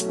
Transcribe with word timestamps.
Como 0.00 0.08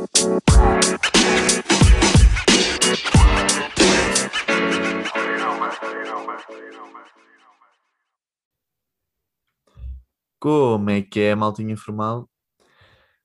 é 10.91 11.02
que 11.02 11.20
é, 11.21 11.34
maltinha 11.34 11.73
informal? 11.73 12.30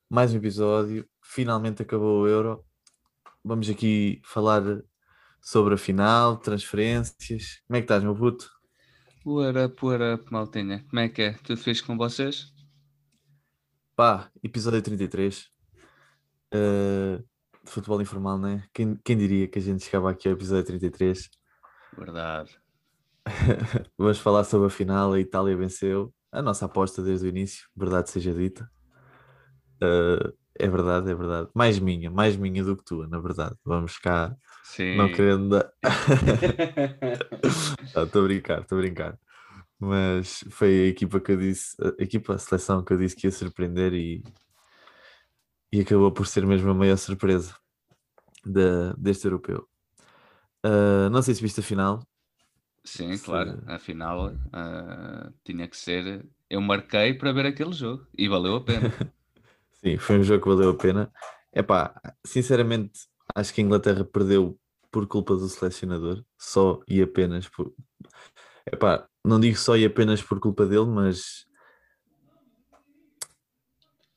Mais 0.09 0.33
um 0.33 0.39
episódio. 0.39 1.07
Finalmente 1.23 1.83
acabou 1.83 2.23
o 2.23 2.27
Euro. 2.27 2.65
Vamos 3.45 3.69
aqui 3.69 4.23
falar 4.25 4.63
sobre 5.43 5.75
a 5.75 5.77
final, 5.77 6.39
transferências. 6.39 7.61
Como 7.67 7.77
é 7.77 7.81
que 7.81 7.85
estás, 7.85 8.03
meu 8.03 8.17
puto? 8.17 8.51
What 9.27 9.59
up, 9.59 9.85
what 9.85 10.03
up, 10.03 10.33
maltinha? 10.33 10.83
Como 10.89 11.01
é 11.01 11.11
que 11.11 11.21
é? 11.21 11.33
Tudo 11.35 11.59
fixe 11.59 11.83
com 11.83 11.99
vocês? 11.99 12.55
Pá, 13.95 14.31
episódio 14.43 14.81
33. 14.81 15.54
Uh, 16.55 17.19
de 17.65 17.71
futebol 17.71 18.01
informal, 18.01 18.39
né? 18.39 18.63
Quem, 18.73 18.97
quem 19.03 19.17
diria 19.17 19.49
que 19.49 19.59
a 19.59 19.63
gente 19.63 19.85
chegava 19.85 20.11
aqui 20.11 20.29
ao 20.29 20.35
episódio 20.35 20.67
33? 20.67 21.31
Verdade. 21.97 22.59
Vamos 23.99 24.19
falar 24.19 24.45
sobre 24.45 24.69
a 24.69 24.71
final. 24.71 25.13
A 25.13 25.21
Itália 25.21 25.57
venceu. 25.57 26.13
A 26.31 26.43
nossa 26.43 26.67
aposta 26.67 27.03
desde 27.03 27.27
o 27.27 27.29
início, 27.29 27.67
verdade 27.77 28.11
seja 28.11 28.33
dita. 28.33 28.69
Uh, 29.83 30.33
é 30.59 30.69
verdade, 30.69 31.11
é 31.11 31.15
verdade. 31.15 31.49
Mais 31.55 31.79
minha, 31.79 32.11
mais 32.11 32.37
minha 32.37 32.63
do 32.63 32.77
que 32.77 32.85
tua, 32.85 33.09
na 33.09 33.19
verdade. 33.19 33.57
Vamos 33.65 33.99
cá, 33.99 34.35
Sim. 34.65 34.97
não 34.97 35.11
querendo 35.11 35.49
dar. 35.49 35.73
Estou 37.85 38.23
a 38.23 38.27
brincar, 38.27 38.61
estou 38.61 38.79
a 38.79 38.81
brincar. 38.81 39.19
Mas 39.79 40.45
foi 40.51 40.69
a 40.69 40.87
equipa 40.87 41.21
que 41.21 41.33
eu 41.33 41.37
disse, 41.37 41.77
a 41.81 42.03
equipa, 42.03 42.35
a 42.35 42.39
seleção 42.39 42.85
que 42.85 42.93
eu 42.93 42.99
disse 42.99 43.15
que 43.15 43.27
ia 43.27 43.31
surpreender 43.31 43.93
e, 43.93 44.25
e 45.75 45.81
acabou 45.81 46.13
por 46.13 46.25
ser 46.25 46.47
mesmo 46.47 46.71
a 46.71 46.75
maior 46.75 46.97
surpresa 46.97 47.53
da, 48.47 48.93
deste 48.93 49.25
europeu. 49.27 49.69
Uh, 50.65 51.11
não 51.11 51.21
sei 51.21 51.35
se 51.35 51.43
viste 51.43 51.59
a 51.59 51.65
final. 51.65 52.01
Sim, 52.85 53.17
Se- 53.17 53.25
claro. 53.25 53.61
Afinal, 53.67 54.37
ah, 54.53 55.33
tinha 55.43 55.67
que 55.67 55.77
ser. 55.77 56.25
Eu 56.49 56.61
marquei 56.61 57.13
para 57.15 57.33
ver 57.33 57.47
aquele 57.47 57.73
jogo 57.73 58.07
e 58.17 58.29
valeu 58.29 58.55
a 58.55 58.61
pena. 58.65 58.89
Sim, 59.83 59.99
foi 59.99 60.21
um 60.21 60.23
jogo 60.23 60.45
que 60.45 60.49
valeu 60.49 60.71
a 60.71 60.77
pena. 60.77 61.13
Epá, 61.53 62.01
sinceramente, 62.25 63.01
acho 63.35 63.53
que 63.53 63.61
a 63.61 63.65
Inglaterra 63.65 64.05
perdeu 64.05 64.57
por 64.93 65.09
culpa 65.09 65.35
do 65.35 65.49
selecionador, 65.49 66.25
só 66.39 66.81
e 66.87 67.03
apenas 67.03 67.49
por. 67.49 67.75
Epá, 68.73 69.09
não 69.25 69.41
digo 69.41 69.57
só 69.59 69.77
e 69.77 69.85
apenas 69.85 70.23
por 70.23 70.39
culpa 70.39 70.65
dele, 70.67 70.87
mas. 70.87 71.47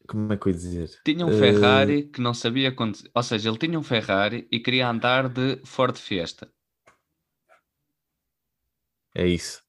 Como 0.08 0.32
é 0.32 0.38
que 0.38 0.48
eu 0.48 0.52
ia 0.52 0.58
dizer? 0.58 1.02
Tinha 1.04 1.26
um 1.26 1.38
Ferrari 1.38 2.04
que 2.08 2.22
não 2.22 2.34
sabia 2.34 2.72
conduzir. 2.72 3.12
Ou 3.14 3.24
seja, 3.24 3.50
ele 3.50 3.58
tinha 3.58 3.78
um 3.78 3.84
Ferrari 3.84 4.48
e 4.52 4.60
queria 4.60 4.90
andar 4.90 5.28
de 5.28 5.62
Ford 5.66 5.98
Fiesta. 5.98 6.50
É 9.14 9.28
isso. 9.28 9.62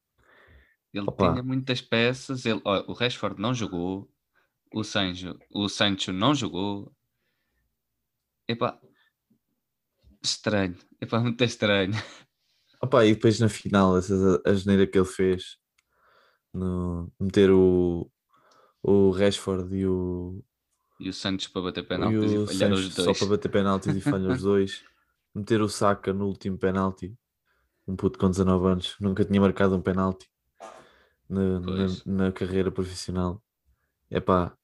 Ele 0.92 1.06
Opa. 1.09 1.33
tinha 1.33 1.42
muitas 1.42 1.81
peças. 1.81 2.47
Ele, 2.47 2.61
ó, 2.64 2.84
o 2.86 2.92
Rashford 2.92 3.41
não 3.41 3.53
jogou. 3.53 4.09
O 4.72 4.84
Sancho, 4.84 5.36
o 5.50 5.69
Sancho 5.69 6.12
não 6.12 6.34
jogou. 6.34 6.94
Epá, 8.47 8.78
estranho. 10.22 10.77
Epá, 11.00 11.19
muito 11.20 11.42
estranho. 11.42 11.94
Opa, 12.81 13.05
e 13.05 13.14
depois 13.14 13.41
na 13.41 13.48
final, 13.48 13.98
essa, 13.98 14.41
a 14.44 14.55
geneira 14.55 14.86
que 14.86 14.97
ele 14.97 15.06
fez, 15.06 15.56
no, 16.55 17.11
meter 17.19 17.50
o, 17.50 18.09
o 18.82 19.10
Rashford 19.10 19.74
e 19.76 19.86
o, 19.86 20.42
E 21.00 21.08
o 21.08 21.12
Santos 21.12 21.48
para 21.48 21.62
bater 21.62 21.84
e 21.84 21.86
penaltis 21.86 22.32
e, 22.32 22.38
o 22.38 22.46
falhar 22.46 22.72
os 22.72 22.80
Sancho 22.84 22.90
só 22.92 23.04
dois. 23.04 23.18
para 23.18 23.28
bater 23.28 23.48
penaltis 23.50 23.96
e 23.96 24.00
falha 24.00 24.28
os 24.30 24.42
dois. 24.42 24.84
Meter 25.34 25.60
o 25.62 25.68
Saka 25.68 26.12
no 26.12 26.26
último 26.26 26.58
penalti. 26.58 27.14
Um 27.86 27.96
puto 27.96 28.18
com 28.18 28.28
19 28.30 28.66
anos. 28.66 28.96
Nunca 29.00 29.24
tinha 29.24 29.40
marcado 29.40 29.74
um 29.76 29.80
penalti 29.82 30.28
na, 31.28 31.60
na, 31.60 31.86
na 32.06 32.32
carreira 32.32 32.70
profissional. 32.70 33.42
Epá, 34.10 34.56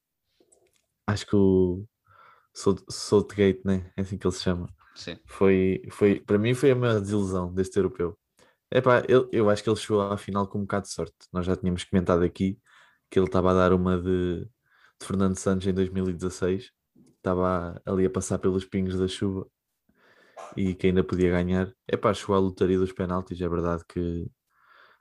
acho 1.07 1.27
que 1.27 1.37
o 1.37 1.85
South- 2.53 2.85
Southgate, 2.91 3.61
né? 3.65 3.91
É 3.97 4.03
assim 4.03 4.17
que 4.19 4.27
ele 4.27 4.35
se 4.35 4.43
chama. 4.43 4.69
Sim. 4.95 5.19
Foi, 5.27 5.83
foi, 5.91 6.21
para 6.21 6.39
mim 6.39 6.55
foi 6.55 6.71
a 6.71 6.75
maior 6.77 7.01
desilusão 7.01 7.53
deste 7.53 7.77
europeu. 7.79 8.19
Epá, 8.71 9.03
eu, 9.09 9.29
eu 9.33 9.51
acho 9.51 9.63
que 9.63 9.69
ele 9.71 9.77
chegou 9.77 10.01
à 10.03 10.17
final 10.17 10.47
com 10.47 10.59
um 10.59 10.63
bocado 10.63 10.87
de 10.87 10.93
sorte. 10.93 11.15
Nós 11.33 11.47
já 11.47 11.57
tínhamos 11.57 11.85
comentado 11.85 12.23
aqui 12.23 12.59
que 13.15 13.19
ele 13.21 13.27
estava 13.27 13.53
a 13.53 13.55
dar 13.55 13.73
uma 13.73 13.97
de, 13.97 14.41
de 14.41 15.07
Fernando 15.07 15.37
Santos 15.37 15.69
em 15.69 15.73
2016. 15.73 16.73
Estava 17.17 17.81
ali 17.87 18.05
a 18.05 18.11
passar 18.11 18.41
pelos 18.41 18.65
pingos 18.65 18.99
da 18.99 19.07
chuva 19.07 19.47
e 20.57 20.75
que 20.75 20.89
ainda 20.89 21.05
podia 21.05 21.31
ganhar. 21.31 21.73
Epá, 21.87 22.13
chegou 22.13 22.35
à 22.35 22.41
lotaria 22.41 22.77
dos 22.77 22.91
penaltis. 22.91 23.41
É 23.41 23.49
verdade 23.49 23.85
que 23.89 24.29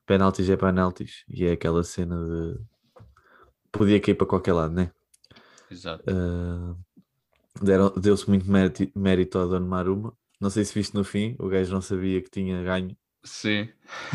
penaltis 0.06 0.48
é 0.48 0.56
penaltis 0.56 1.26
e 1.28 1.44
é 1.44 1.54
aquela 1.54 1.84
cena 1.84 2.16
de 2.24 2.60
podia 3.72 4.00
cair 4.00 4.14
para 4.14 4.28
qualquer 4.28 4.54
lado, 4.54 4.76
né? 4.76 4.92
Exato. 5.72 6.04
Uh, 6.08 8.00
Deu-se 8.00 8.30
muito 8.30 8.48
mérito, 8.48 8.92
mérito 8.96 9.40
ao 9.40 9.50
Dono 9.50 9.66
Maruma. 9.66 10.16
Não 10.40 10.52
sei 10.52 10.64
se 10.64 10.74
viste 10.76 10.94
no 10.94 11.04
fim, 11.04 11.36
o 11.40 11.48
gajo 11.48 11.74
não 11.74 11.82
sabia 11.82 12.22
que 12.22 12.30
tinha 12.30 12.62
ganho 12.64 12.96
Sim. 13.24 13.70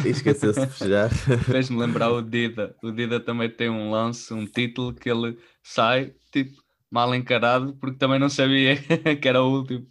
esqueceu-se 0.04 0.60
de 0.60 0.66
festejar. 0.66 1.10
Fez-me 1.44 1.78
lembrar 1.78 2.10
o 2.10 2.20
Dida. 2.20 2.76
O 2.82 2.90
Dida 2.90 3.18
também 3.18 3.48
tem 3.48 3.70
um 3.70 3.90
lance, 3.90 4.32
um 4.34 4.46
título 4.46 4.94
que 4.94 5.10
ele 5.10 5.38
sai, 5.62 6.14
tipo, 6.30 6.62
mal 6.90 7.14
encarado, 7.14 7.74
porque 7.76 7.96
também 7.96 8.18
não 8.18 8.28
sabia 8.28 8.76
que 9.20 9.28
era 9.28 9.42
o 9.42 9.50
último. 9.50 9.86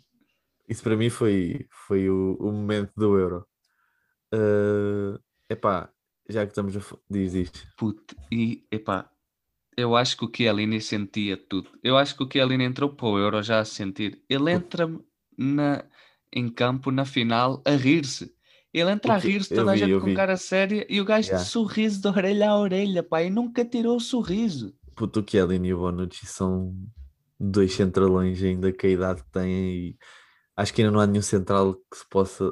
Isso 0.69 0.83
para 0.83 0.97
mim 0.97 1.09
foi, 1.09 1.66
foi 1.88 2.09
o, 2.09 2.38
o 2.39 2.51
momento 2.51 2.91
do 2.95 3.17
Euro. 3.17 3.47
Uh, 4.33 5.17
epá, 5.50 5.89
já 6.29 6.45
que 6.45 6.51
estamos 6.51 6.75
a. 6.75 6.81
Diz 7.09 7.33
isto. 7.33 7.66
Puto, 7.77 8.16
e 8.31 8.66
epá, 8.69 9.09
eu 9.77 9.95
acho 9.95 10.17
que 10.17 10.25
o 10.25 10.31
Chiellini 10.35 10.81
sentia 10.81 11.38
tudo. 11.38 11.69
Eu 11.83 11.97
acho 11.97 12.17
que 12.17 12.23
o 12.23 12.29
Chiellini 12.29 12.66
entrou 12.66 12.89
para 12.89 13.07
o 13.07 13.17
Euro 13.17 13.41
já 13.44 13.59
a 13.59 13.66
sentir. 13.66 14.22
Ele 14.27 14.51
entra 14.51 14.89
na, 15.38 15.85
em 16.33 16.50
campo 16.50 16.91
na 16.91 17.06
final 17.06 17.61
a 17.63 17.72
rir-se. 17.72 18.35
Ele 18.73 18.91
entra 18.91 19.16
a 19.16 19.22
que- 19.22 19.35
eu 19.35 19.45
toda 19.47 19.72
a 19.72 19.73
vi, 19.73 19.79
gente 19.79 19.89
eu 19.91 20.00
com 20.00 20.05
vi. 20.07 20.16
cara 20.16 20.38
séria 20.38 20.85
e 20.89 21.00
o 21.01 21.05
gajo 21.05 21.28
Yeah. 21.29 21.44
de 21.44 21.50
sorriso 21.50 22.01
de 22.01 22.07
orelha 22.07 22.50
a 22.50 22.59
orelha, 22.59 23.01
pá, 23.03 23.23
e 23.23 23.29
nunca 23.29 23.63
tirou 23.66 23.95
o 23.97 24.00
sorriso. 24.00 24.75
Puto, 24.95 25.22
o 25.22 25.25
Chiellini 25.28 25.69
e 25.69 25.73
o 25.73 25.79
Bonucci 25.79 26.25
são 26.25 26.75
dois 27.39 27.73
centralões 27.73 28.41
ainda 28.44 28.72
com 28.73 28.88
a 28.88 28.89
idade 28.89 29.23
que 29.23 29.31
têm 29.31 29.51
e 29.51 29.97
acho 30.56 30.73
que 30.73 30.81
ainda 30.81 30.91
não 30.91 31.00
há 31.00 31.07
nenhum 31.07 31.22
central 31.22 31.75
que 31.75 31.97
se 31.97 32.06
possa 32.09 32.51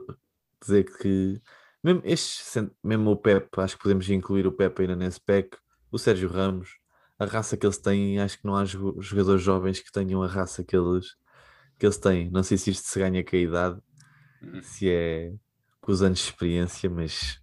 dizer 0.62 0.84
que 0.86 1.42
mesmo, 1.84 2.02
cent- 2.18 2.72
mesmo 2.84 3.12
o 3.12 3.18
Pep, 3.18 3.48
acho 3.58 3.76
que 3.78 3.84
podemos 3.84 4.10
incluir 4.10 4.48
o 4.48 4.52
Pep 4.52 4.80
ainda 4.82 4.96
nesse 4.96 5.20
pack, 5.20 5.58
o 5.92 5.98
Sérgio 6.00 6.30
Ramos, 6.30 6.70
a 7.20 7.26
raça 7.26 7.56
que 7.58 7.66
eles 7.66 7.78
têm, 7.78 8.20
acho 8.20 8.40
que 8.40 8.46
não 8.46 8.56
há 8.56 8.64
jo- 8.64 8.96
jogadores 9.00 9.42
jovens 9.42 9.80
que 9.80 9.92
tenham 9.92 10.22
a 10.24 10.28
raça 10.28 10.64
que 10.64 10.76
eles, 10.76 11.06
que 11.80 11.86
eles 11.86 11.98
têm. 11.98 12.30
Não 12.32 12.42
sei 12.44 12.58
se 12.58 12.72
isto 12.72 12.88
se 12.88 13.00
ganha 13.00 13.24
com 13.24 13.36
a 13.36 13.40
idade, 13.40 13.80
Hum. 14.42 14.62
se 14.64 14.90
é 14.90 15.34
com 15.86 15.92
os 15.92 16.02
anos 16.02 16.18
de 16.18 16.26
experiência, 16.26 16.90
mas 16.90 17.40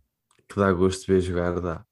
que 0.48 0.56
dá 0.56 0.72
gosto 0.72 1.06
de 1.06 1.12
ver 1.12 1.20
jogar, 1.20 1.60
dá. 1.60 1.86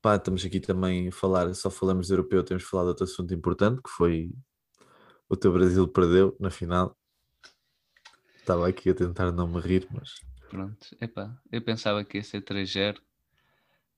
Pá, 0.00 0.14
estamos 0.14 0.44
aqui 0.44 0.60
também 0.60 1.08
a 1.08 1.12
falar, 1.12 1.52
só 1.52 1.68
falamos 1.68 2.06
de 2.06 2.12
europeu, 2.12 2.44
temos 2.44 2.62
falado 2.62 2.86
de 2.86 2.90
outro 2.90 3.04
assunto 3.04 3.34
importante, 3.34 3.82
que 3.82 3.90
foi 3.90 4.30
o 5.28 5.36
teu 5.36 5.52
Brasil 5.52 5.88
perdeu 5.88 6.36
na 6.38 6.48
final. 6.48 6.96
Estava 8.36 8.68
aqui 8.68 8.90
a 8.90 8.94
tentar 8.94 9.32
não 9.32 9.48
me 9.48 9.60
rir, 9.60 9.88
mas 9.92 10.14
Pronto, 10.48 10.86
epá, 11.00 11.36
eu 11.50 11.60
pensava 11.60 12.04
que 12.04 12.18
ia 12.18 12.22
ser 12.22 12.42
3-0. 12.42 13.02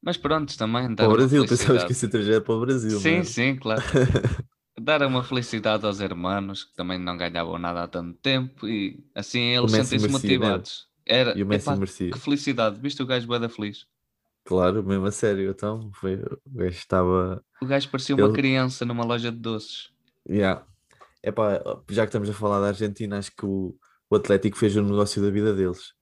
Mas 0.01 0.17
pronto, 0.17 0.57
também 0.57 0.95
dar 0.95 1.05
para 1.05 1.09
o 1.09 1.13
Brasil, 1.13 1.45
pensavas 1.47 1.85
que 1.85 2.17
ia 2.17 2.41
para 2.41 2.55
o 2.55 2.61
Brasil, 2.61 2.99
Sim, 3.01 3.19
é? 3.19 3.25
sim, 3.25 3.57
claro. 3.57 3.83
Dar 4.81 5.03
uma 5.03 5.23
felicidade 5.23 5.85
aos 5.85 6.01
hermanos 6.01 6.65
que 6.65 6.73
também 6.75 6.99
não 6.99 7.19
ganhavam 7.19 7.59
nada 7.59 7.83
há 7.83 7.89
tanto 7.89 8.17
tempo 8.21 8.67
e 8.67 9.05
assim 9.15 9.41
eles 9.41 9.73
sentem-se 9.73 10.07
merecia 10.07 10.31
mesmo. 10.31 10.49
motivados. 10.49 10.88
Era, 11.09 11.37
E 11.37 11.43
o 11.43 11.47
Messi 11.47 11.69
epá, 11.69 11.77
merecia. 11.77 12.11
que 12.11 12.19
felicidade, 12.19 12.79
viste 12.81 13.03
o 13.03 13.07
gajo 13.07 13.27
bué 13.27 13.39
da 13.39 13.49
feliz. 13.49 13.87
Claro, 14.45 14.83
mesmo 14.83 15.07
a 15.07 15.11
sério, 15.11 15.51
então, 15.51 15.91
foi, 15.95 16.15
o 16.17 16.39
gajo 16.55 16.77
estava... 16.77 17.43
O 17.61 17.67
gajo 17.67 17.89
parecia 17.91 18.15
uma 18.15 18.27
Ele- 18.27 18.35
criança 18.35 18.85
numa 18.85 19.05
loja 19.05 19.31
de 19.33 19.39
doces. 19.39 19.91
Yeah. 20.29 20.65
Epá, 21.23 21.61
já 21.91 22.03
que 22.03 22.09
estamos 22.11 22.31
a 22.31 22.35
falar 22.35 22.61
da 22.61 22.69
Argentina, 22.69 23.19
acho 23.19 23.35
que 23.35 23.45
o, 23.45 23.75
o 24.09 24.17
Atlético 24.17 24.57
fez 24.57 24.77
o 24.77 24.83
negócio 24.83 25.21
da 25.23 25.31
vida 25.31 25.55
deles. 25.55 25.93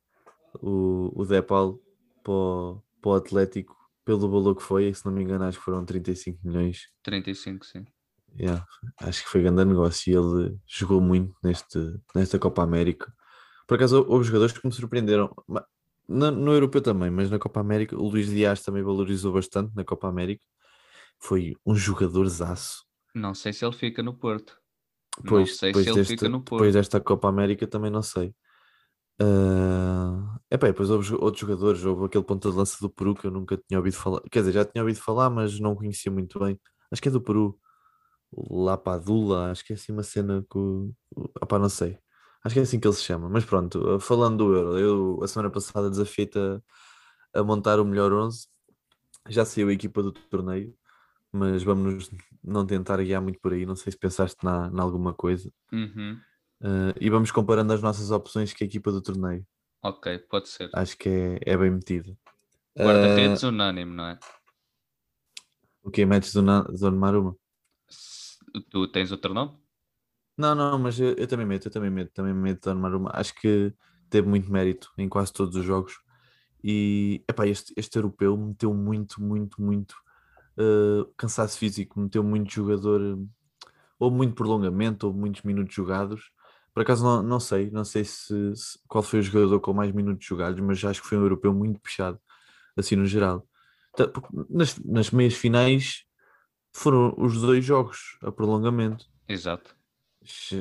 O, 0.61 1.13
o 1.15 1.25
Depal 1.25 1.79
para 2.23 2.33
o, 2.33 2.83
para 3.01 3.11
o 3.11 3.15
Atlético, 3.15 3.77
pelo 4.05 4.29
valor 4.31 4.55
que 4.57 4.63
foi, 4.63 4.93
se 4.93 5.05
não 5.07 5.13
me 5.13 5.23
engano, 5.23 5.45
acho 5.45 5.59
que 5.59 5.65
foram 5.65 5.85
35 5.85 6.39
milhões. 6.45 6.89
35, 7.03 7.65
sim. 7.67 7.85
Yeah, 8.39 8.65
acho 9.01 9.23
que 9.25 9.29
foi 9.31 9.43
grande 9.43 9.65
negócio 9.65 10.13
e 10.13 10.15
ele 10.17 10.59
jogou 10.67 11.01
muito 11.01 11.35
neste, 11.43 11.79
nesta 12.15 12.39
Copa 12.39 12.63
América. 12.63 13.13
Por 13.67 13.75
acaso 13.75 14.05
houve 14.09 14.25
jogadores 14.25 14.57
que 14.57 14.67
me 14.67 14.73
surpreenderam, 14.73 15.35
no, 16.09 16.31
no 16.31 16.53
Europeu 16.53 16.81
também, 16.81 17.11
mas 17.11 17.31
na 17.31 17.39
Copa 17.39 17.61
América 17.61 17.97
o 17.97 18.09
Luís 18.09 18.29
Dias 18.29 18.63
também 18.63 18.83
valorizou 18.83 19.33
bastante 19.33 19.75
na 19.75 19.85
Copa 19.85 20.09
América. 20.09 20.45
Foi 21.19 21.55
um 21.65 21.75
jogador 21.75 22.27
zaço. 22.29 22.85
Não 23.15 23.35
sei 23.35 23.53
se 23.53 23.65
ele 23.65 23.75
fica 23.75 24.03
no 24.03 24.15
Porto. 24.15 24.57
Pois, 25.27 25.49
não 25.51 25.57
sei 25.57 25.69
depois, 25.71 25.85
se 25.85 25.91
ele 25.91 25.99
desta, 25.99 26.15
fica 26.15 26.29
no 26.29 26.39
depois 26.39 26.61
Porto. 26.61 26.73
desta 26.75 27.01
Copa 27.01 27.29
América 27.29 27.67
também 27.67 27.91
não 27.91 28.03
sei. 28.03 28.35
Ah, 29.21 30.39
epá, 30.51 30.67
depois 30.67 30.91
houve 30.91 31.15
outros 31.15 31.41
jogadores, 31.41 31.85
houve 31.85 32.05
aquele 32.05 32.25
ponta 32.25 32.51
de 32.51 32.57
lança 32.57 32.77
do 32.81 32.91
Peru 32.91 33.15
que 33.15 33.27
eu 33.27 33.31
nunca 33.31 33.57
tinha 33.57 33.79
ouvido 33.79 33.97
falar. 33.97 34.21
Quer 34.31 34.41
dizer, 34.41 34.53
já 34.53 34.65
tinha 34.65 34.83
ouvido 34.83 35.01
falar, 35.01 35.31
mas 35.31 35.59
não 35.59 35.75
conhecia 35.75 36.13
muito 36.13 36.39
bem. 36.39 36.59
Acho 36.93 37.01
que 37.01 37.09
é 37.09 37.11
do 37.11 37.21
Peru, 37.21 37.59
Lapadula, 38.51 39.51
acho 39.51 39.65
que 39.65 39.73
é 39.73 39.77
assim 39.77 39.93
uma 39.93 40.03
cena 40.03 40.45
que. 40.51 40.59
Opá, 41.43 41.59
não 41.59 41.69
sei. 41.69 41.99
Acho 42.45 42.55
que 42.55 42.61
é 42.61 42.63
assim 42.63 42.79
que 42.81 42.87
ele 42.87 42.95
se 42.95 43.03
chama. 43.03 43.29
Mas 43.29 43.45
pronto, 43.45 43.89
ah, 43.91 44.01
falando 44.01 44.39
do 44.39 44.55
Euro, 44.57 44.79
eu 44.79 45.25
a 45.25 45.29
semana 45.29 45.51
passada 45.51 45.91
desafiei-te 45.91 46.39
a, 46.39 46.61
a 47.41 47.45
montar 47.45 47.81
o 47.81 47.85
melhor 47.85 48.13
11. 48.13 48.47
Já 49.29 49.45
saiu 49.45 49.69
a 49.69 49.73
equipa 49.73 50.03
do 50.03 50.13
torneio, 50.13 50.75
mas 51.33 51.63
vamos 51.65 52.11
não 52.43 52.65
tentar 52.67 53.03
guiar 53.03 53.21
muito 53.21 53.41
por 53.41 53.53
aí. 53.53 53.67
Não 53.67 53.77
sei 53.77 53.93
se 53.93 53.99
pensaste 53.99 54.45
na, 54.45 54.71
na 54.71 54.83
alguma 54.83 55.13
coisa. 55.13 55.53
Uhum. 55.73 56.21
Ah, 56.63 56.95
e 57.01 57.11
vamos 57.11 57.31
comparando 57.33 57.73
as 57.73 57.83
nossas 57.83 58.11
opções 58.11 58.53
com 58.55 58.63
a 58.63 58.67
equipa 58.67 58.93
do 58.93 59.03
torneio. 59.03 59.45
Ok, 59.83 60.19
pode 60.31 60.49
ser. 60.49 60.71
Acho 60.75 60.97
que 60.97 61.09
é, 61.09 61.39
é 61.45 61.57
bem 61.57 61.71
metido. 61.71 62.17
Guarda-redes 62.77 63.43
Ah, 63.45 63.49
unânime, 63.49 63.93
não 63.95 64.07
é? 64.07 64.19
o 65.83 65.91
que 65.91 66.05
metes 66.05 66.33
do, 66.33 66.43
Na- 66.43 66.63
do 66.63 66.77
Donnarumma? 66.77 67.37
Se- 67.89 68.37
Tu 68.71 68.89
tens 68.89 69.13
outro 69.13 69.33
nome? 69.35 69.57
Não, 70.37 70.55
não, 70.55 70.79
mas 70.79 70.99
eu, 71.01 71.15
eu 71.17 71.27
também 71.27 71.47
meto, 71.47 71.67
eu 71.69 71.73
também 71.73 71.91
meto, 71.91 72.13
também 72.13 72.35
meto 72.35 72.65
Donnarumma. 72.71 73.11
Acho 73.15 73.35
que 73.35 73.73
teve 74.11 74.29
muito 74.29 74.51
mérito 74.53 74.93
em 74.99 75.09
quase 75.09 75.33
todos 75.33 75.57
os 75.57 75.65
jogos. 75.65 75.95
E 76.65 77.25
epá, 77.29 77.47
este, 77.47 77.73
este 77.77 77.99
europeu 77.99 78.37
meteu 78.37 78.75
muito, 78.75 79.23
muito, 79.23 79.61
muito 79.63 79.97
ah, 80.59 81.07
cansaço 81.17 81.59
físico, 81.59 82.01
meteu 82.01 82.25
muito 82.25 82.53
jogador, 82.53 83.19
ou 83.99 84.11
muito 84.11 84.35
prolongamento, 84.35 85.09
ou 85.09 85.15
muitos 85.15 85.43
minutos 85.43 85.75
jogados. 85.75 86.31
Por 86.75 86.83
acaso 86.83 87.05
não, 87.05 87.23
não 87.23 87.41
sei, 87.41 87.71
não 87.71 87.85
sei 87.85 88.05
se, 88.05 88.55
se- 88.57 88.79
qual 88.89 89.03
foi 89.05 89.21
o 89.21 89.23
jogador 89.23 89.61
com 89.61 89.73
mais 89.75 89.93
minutos 89.93 90.27
jogados, 90.27 90.61
mas 90.61 90.85
acho 90.85 91.03
que 91.03 91.09
foi 91.09 91.19
um 91.19 91.23
europeu 91.23 91.55
muito 91.55 91.81
puxado, 91.81 92.21
assim 92.77 92.97
no 92.97 93.07
geral. 93.07 93.47
Tá, 93.97 94.07
Nas, 94.51 94.79
nas 94.81 95.11
meias 95.11 95.35
finais 95.35 96.05
foram 96.75 97.15
os 97.19 97.41
dois 97.41 97.65
jogos 97.65 98.19
a 98.23 98.33
prolongamento. 98.33 99.07
Exato. 99.29 99.77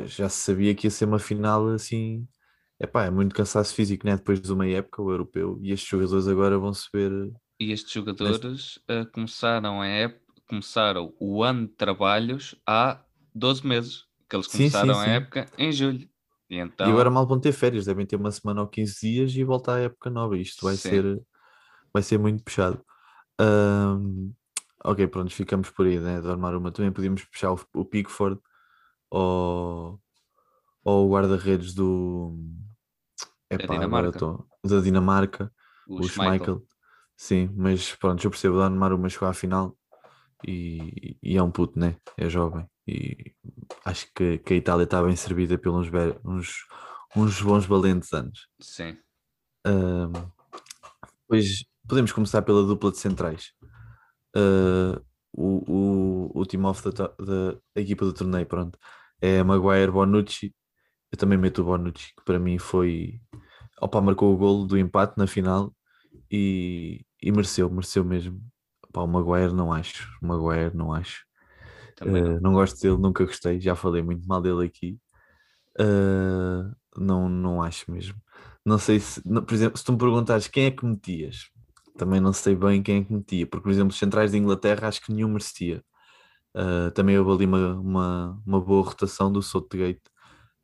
Já, 0.07 0.29
se 0.29 0.37
sabia 0.39 0.75
que 0.75 0.87
ia 0.87 0.91
ser 0.91 1.05
uma 1.05 1.19
final 1.19 1.67
assim. 1.69 2.27
Epá, 2.79 3.05
é 3.05 3.09
muito 3.11 3.35
cansaço 3.35 3.73
físico, 3.73 4.05
né? 4.05 4.15
Depois 4.17 4.41
de 4.41 4.51
uma 4.53 4.67
época, 4.67 5.01
o 5.01 5.11
europeu, 5.11 5.59
e 5.63 5.71
estes 5.71 5.89
jogadores 5.89 6.27
agora 6.27 6.57
vão 6.59 6.73
se 6.73 6.87
ver. 6.93 7.11
E 7.59 7.71
estes 7.71 7.91
jogadores 7.91 8.79
ah, 8.87 9.05
começaram 9.05 9.81
a 9.81 9.87
ép- 9.87 10.21
começaram 10.47 11.13
o 11.19 11.43
ano 11.43 11.67
de 11.67 11.73
trabalhos 11.73 12.55
há 12.65 13.03
12 13.33 13.65
meses. 13.65 14.05
Que 14.29 14.35
eles 14.35 14.47
Sim, 14.47 14.69
sim, 14.71 14.93
começaram 14.93 14.97
a 14.99 15.05
sim. 15.05 15.09
época 15.09 15.45
em 15.57 15.71
julho. 15.71 16.09
E 16.49 16.55
então, 16.57 16.75
E 16.83 16.91
agora 16.91 17.09
mal 17.09 17.25
vão 17.27 17.39
ter 17.39 17.51
férias, 17.51 17.85
devem 17.85 18.05
ter 18.05 18.15
uma 18.15 18.31
semana 18.31 18.61
ou 18.61 18.67
15 18.67 18.99
dias 19.01 19.35
e 19.35 19.43
voltar 19.43 19.75
à 19.77 19.79
época 19.81 20.09
nova. 20.09 20.37
Isto 20.37 20.65
vai 20.65 20.77
Sim. 20.77 20.77
ser, 20.77 21.21
vai 21.93 22.03
ser 22.03 22.19
muito 22.19 22.43
puxado. 22.43 22.83
Ahm, 23.39 24.31
ok, 24.85 25.07
pronto, 25.07 25.31
ficamos 25.33 25.69
por 25.71 25.87
aí, 25.87 25.99
né? 25.99 26.21
Donnarumma. 26.21 26.71
Também 26.71 26.91
podíamos 26.93 27.23
puxar 27.25 27.53
o, 27.53 27.59
o 27.75 27.85
Pickford 27.85 28.39
ou, 29.09 29.99
ou 30.83 31.07
o 31.07 31.11
guarda-redes 31.11 31.73
do. 31.73 32.37
Epá, 33.49 33.75
agora 33.75 33.77
Dinamarca. 33.77 34.09
estou. 34.09 34.47
Da 34.65 34.79
Dinamarca, 34.81 35.51
o, 35.87 35.99
o 35.99 36.07
Schmeichel. 36.07 36.45
Schmeichel. 36.45 36.67
Sim, 37.17 37.49
mas 37.55 37.95
pronto, 37.95 38.25
eu 38.25 38.31
percebo. 38.31 38.55
O 38.55 38.59
Donnarumma 38.59 39.09
chegou 39.09 39.27
à 39.27 39.33
final 39.33 39.77
e, 40.47 41.17
e 41.23 41.37
é 41.37 41.43
um 41.43 41.51
puto, 41.51 41.79
né? 41.79 41.95
É 42.17 42.29
jovem. 42.29 42.65
E 42.87 43.33
acho 43.85 44.07
que, 44.13 44.37
que 44.39 44.53
a 44.53 44.57
Itália 44.57 44.83
está 44.83 45.01
bem 45.01 45.15
servida 45.15 45.57
pelos 45.57 45.87
uns, 46.23 46.65
uns 47.15 47.41
bons 47.41 47.65
valentes 47.65 48.13
anos. 48.13 48.47
Sim. 48.59 48.97
Ahm, 49.65 50.31
Pois 51.27 51.65
podemos 51.87 52.11
começar 52.11 52.41
pela 52.41 52.63
dupla 52.63 52.91
de 52.91 52.97
centrais. 52.97 53.51
Ah, 54.35 55.01
o, 55.35 56.29
o, 56.35 56.41
o 56.41 56.45
team 56.45 56.65
off 56.65 56.83
da, 56.91 57.07
da, 57.07 57.53
da 57.75 57.81
equipa 57.81 58.05
do 58.05 58.13
torneio, 58.13 58.45
pronto, 58.47 58.77
é 59.21 59.43
Maguire 59.43 59.91
Bonucci. 59.91 60.55
Eu 61.11 61.17
também 61.17 61.37
meto 61.37 61.61
o 61.61 61.65
Bonucci, 61.65 62.13
que 62.15 62.23
para 62.25 62.39
mim 62.39 62.59
foi. 62.59 63.21
Opa, 63.81 64.01
marcou 64.01 64.33
o 64.33 64.37
golo 64.37 64.65
do 64.67 64.77
empate 64.77 65.17
na 65.17 65.27
final 65.27 65.75
e, 66.31 67.05
e 67.21 67.31
mereceu, 67.31 67.69
mereceu 67.69 68.03
mesmo. 68.05 68.41
Opa, 68.89 69.01
o 69.03 69.07
Maguire 69.07 69.53
não 69.53 69.73
acho, 69.73 70.09
o 70.21 70.27
Maguire 70.27 70.75
não 70.75 70.93
acho. 70.93 71.25
Também 71.95 72.21
não. 72.23 72.33
Uh, 72.33 72.39
não 72.41 72.53
gosto 72.53 72.79
dele, 72.81 72.97
nunca 72.97 73.25
gostei, 73.25 73.59
já 73.59 73.75
falei 73.75 74.01
muito 74.03 74.27
mal 74.27 74.41
dele 74.41 74.65
aqui. 74.67 74.99
Uh, 75.79 76.73
não, 76.97 77.27
não 77.29 77.61
acho 77.63 77.91
mesmo. 77.91 78.15
Não 78.65 78.77
sei 78.79 78.99
se, 78.99 79.21
não- 79.25 79.43
por 79.45 79.53
exemplo, 79.53 79.77
se 79.77 79.83
tu 79.85 79.91
me 79.93 79.97
perguntares 79.99 80.47
quem 80.47 80.65
é 80.65 80.71
que 80.71 80.85
metias, 80.85 81.49
também 81.97 82.19
não 82.21 82.33
sei 82.33 82.55
bem 82.55 82.81
quem 82.83 83.01
é 83.01 83.03
que 83.05 83.13
metia, 83.13 83.47
porque, 83.47 83.63
por 83.63 83.71
exemplo, 83.71 83.89
os 83.91 83.97
centrais 83.99 84.31
de 84.31 84.37
Inglaterra 84.37 84.87
acho 84.87 85.01
que 85.01 85.13
nenhum 85.13 85.29
merecia. 85.29 85.83
Uh, 86.55 86.91
também 86.91 87.17
houve 87.19 87.31
ali 87.31 87.45
uma, 87.45 87.73
uma, 87.75 88.43
uma 88.45 88.61
boa 88.61 88.83
rotação 88.85 89.31
do 89.31 89.41
Southgate 89.41 90.01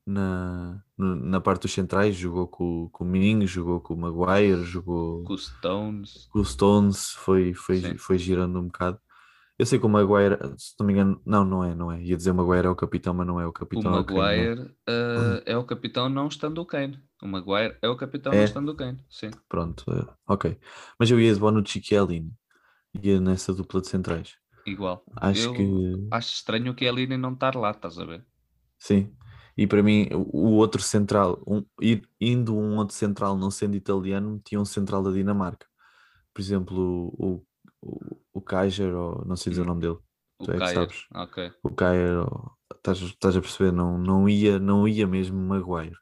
na, 0.06 0.82
na 0.98 1.42
parte 1.42 1.64
dos 1.64 1.74
centrais, 1.74 2.16
jogou 2.16 2.48
com, 2.48 2.90
com 2.92 3.04
o 3.04 3.08
Ming, 3.08 3.46
jogou 3.46 3.80
com 3.80 3.94
o 3.94 3.98
Maguire, 3.98 4.64
jogou 4.64 5.24
Com 5.24 5.34
o 5.34 5.38
Stones. 5.38 6.28
com 6.32 6.40
o 6.40 6.46
Stones, 6.46 7.12
foi, 7.12 7.54
foi, 7.54 7.82
Sim. 7.82 7.98
foi 7.98 8.18
girando 8.18 8.60
um 8.60 8.66
bocado. 8.66 9.00
Eu 9.58 9.66
sei 9.66 9.80
que 9.80 9.86
o 9.86 9.90
Maguire, 9.90 10.38
se 10.58 10.74
não 10.80 10.88
me 10.88 10.94
engano, 10.94 11.22
não, 11.26 11.46
não 11.46 11.64
é, 11.64 11.76
não 11.76 11.92
é. 11.92 12.02
Ia 12.04 12.18
dizer 12.18 12.32
o 12.32 12.36
Maguire 12.36 12.68
é 12.68 12.70
o 12.70 12.76
capitão, 12.76 13.14
mas 13.14 13.28
não 13.28 13.40
é 13.40 13.46
o 13.46 13.52
O 13.52 13.54
capitão. 13.54 13.94
é 13.96 14.00
o 14.00 14.06
Kane. 14.06 14.22
Maguire 14.22 14.76
ah, 14.88 15.42
é 15.46 15.58
o 15.58 15.66
capitão 15.66 16.10
não 16.10 16.28
estando 16.28 16.60
o 16.62 16.66
Kane. 16.66 17.02
O 17.22 17.28
Maguire 17.28 17.78
é 17.82 17.88
o 17.90 17.98
capitão 17.98 18.32
É. 18.32 18.38
não 18.38 18.44
estando 18.44 18.70
o 18.72 18.76
Kane. 18.76 19.04
Sim. 19.10 19.32
Pronto, 19.48 19.84
é, 19.92 20.06
ok. 20.28 20.60
Mas 21.00 21.12
eu 21.12 21.20
ia 21.20 21.34
de 21.34 21.40
Bonucci 21.40 21.80
e 21.80 21.84
Chiellini. 21.84 22.34
Ia 23.04 23.20
nessa 23.22 23.54
dupla 23.54 23.82
de 23.82 23.88
centrais. 23.90 24.38
Igual. 24.66 25.04
Acho 25.16 25.50
Eu 25.50 25.54
que 25.54 25.64
acho 26.12 26.34
estranho 26.34 26.76
a 26.80 26.90
Aline 26.90 27.18
não 27.18 27.34
estar 27.34 27.56
lá, 27.56 27.72
estás 27.72 27.98
a 28.00 28.06
ver? 28.06 28.26
sim. 28.80 29.16
E 29.58 29.68
para 29.68 29.84
mim, 29.84 30.08
o 30.14 30.50
o 30.50 30.54
outro 30.56 30.82
central, 30.82 31.44
um, 31.48 31.64
indo 32.20 32.56
um 32.56 32.78
outro 32.78 32.96
central 32.96 33.38
não 33.38 33.52
sendo 33.52 33.76
italiano, 33.76 34.40
tinha 34.44 34.60
um 34.60 34.66
central 34.66 35.04
da 35.04 35.12
Dinamarca. 35.12 35.68
Por 36.34 36.42
exemplo, 36.42 37.14
o, 37.18 37.38
o, 37.38 37.48
o 38.34 38.42
Kaiser, 38.42 38.96
ou 38.96 39.26
não 39.26 39.36
sei 39.36 39.50
dizer 39.52 39.62
o 39.62 39.66
Hum. 39.66 39.68
nome 39.68 39.82
dele. 39.82 39.98
O 40.40 40.46
Tu 40.46 40.52
é 40.52 40.54
que 40.54 40.60
Kjaer. 40.60 40.74
sabes. 40.76 41.06
Ok. 41.14 41.52
o 41.64 41.70
ou- 41.70 42.52
estás, 42.76 42.98
estás 43.00 43.38
a 43.38 43.42
perceber, 43.42 43.72
não, 43.72 43.98
não, 43.98 44.28
ia, 44.30 44.60
não 44.60 44.88
ia 44.88 45.06
mesmo 45.08 45.38
Maguire. 45.40 45.96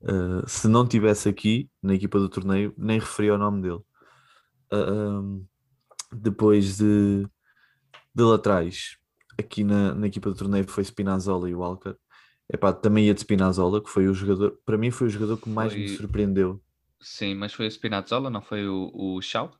Uh, 0.00 0.48
se 0.48 0.68
não 0.68 0.86
tivesse 0.86 1.28
aqui 1.28 1.70
na 1.82 1.94
equipa 1.94 2.18
do 2.18 2.28
torneio, 2.28 2.72
nem 2.76 2.98
referia 3.00 3.34
o 3.34 3.38
nome 3.38 3.62
dele. 3.62 3.80
Uh, 4.72 4.92
um, 5.20 5.46
depois 6.12 6.76
de, 6.78 7.26
de 8.14 8.22
laterais, 8.22 8.96
aqui 9.38 9.64
na, 9.64 9.94
na 9.94 10.06
equipa 10.06 10.30
do 10.30 10.36
torneio 10.36 10.68
foi 10.68 10.84
Spinazzola 10.84 11.48
e 11.48 11.54
Walker. 11.54 11.96
Epá, 12.52 12.72
também 12.72 13.06
ia 13.06 13.14
de 13.14 13.20
Spinazzola, 13.20 13.82
que 13.82 13.90
foi 13.90 14.08
o 14.08 14.14
jogador, 14.14 14.58
para 14.64 14.78
mim 14.78 14.90
foi 14.90 15.06
o 15.08 15.10
jogador 15.10 15.36
que 15.38 15.48
mais 15.48 15.74
me 15.74 15.86
Foi- 15.88 15.96
surpreendeu. 15.96 16.62
Sim, 17.00 17.34
mas 17.34 17.52
foi 17.52 17.66
o 17.66 17.70
Spinazzola, 17.70 18.30
não 18.30 18.42
foi 18.42 18.66
o, 18.68 18.90
o 18.94 19.20
Shaw? 19.22 19.52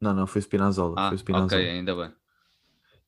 Não, 0.00 0.14
não, 0.14 0.26
foi 0.26 0.40
Spinazzola. 0.40 0.94
Ah, 0.96 1.08
foi 1.08 1.18
Spinazzola. 1.18 1.62
ok, 1.62 1.70
ainda 1.70 1.94
bem. 1.94 2.12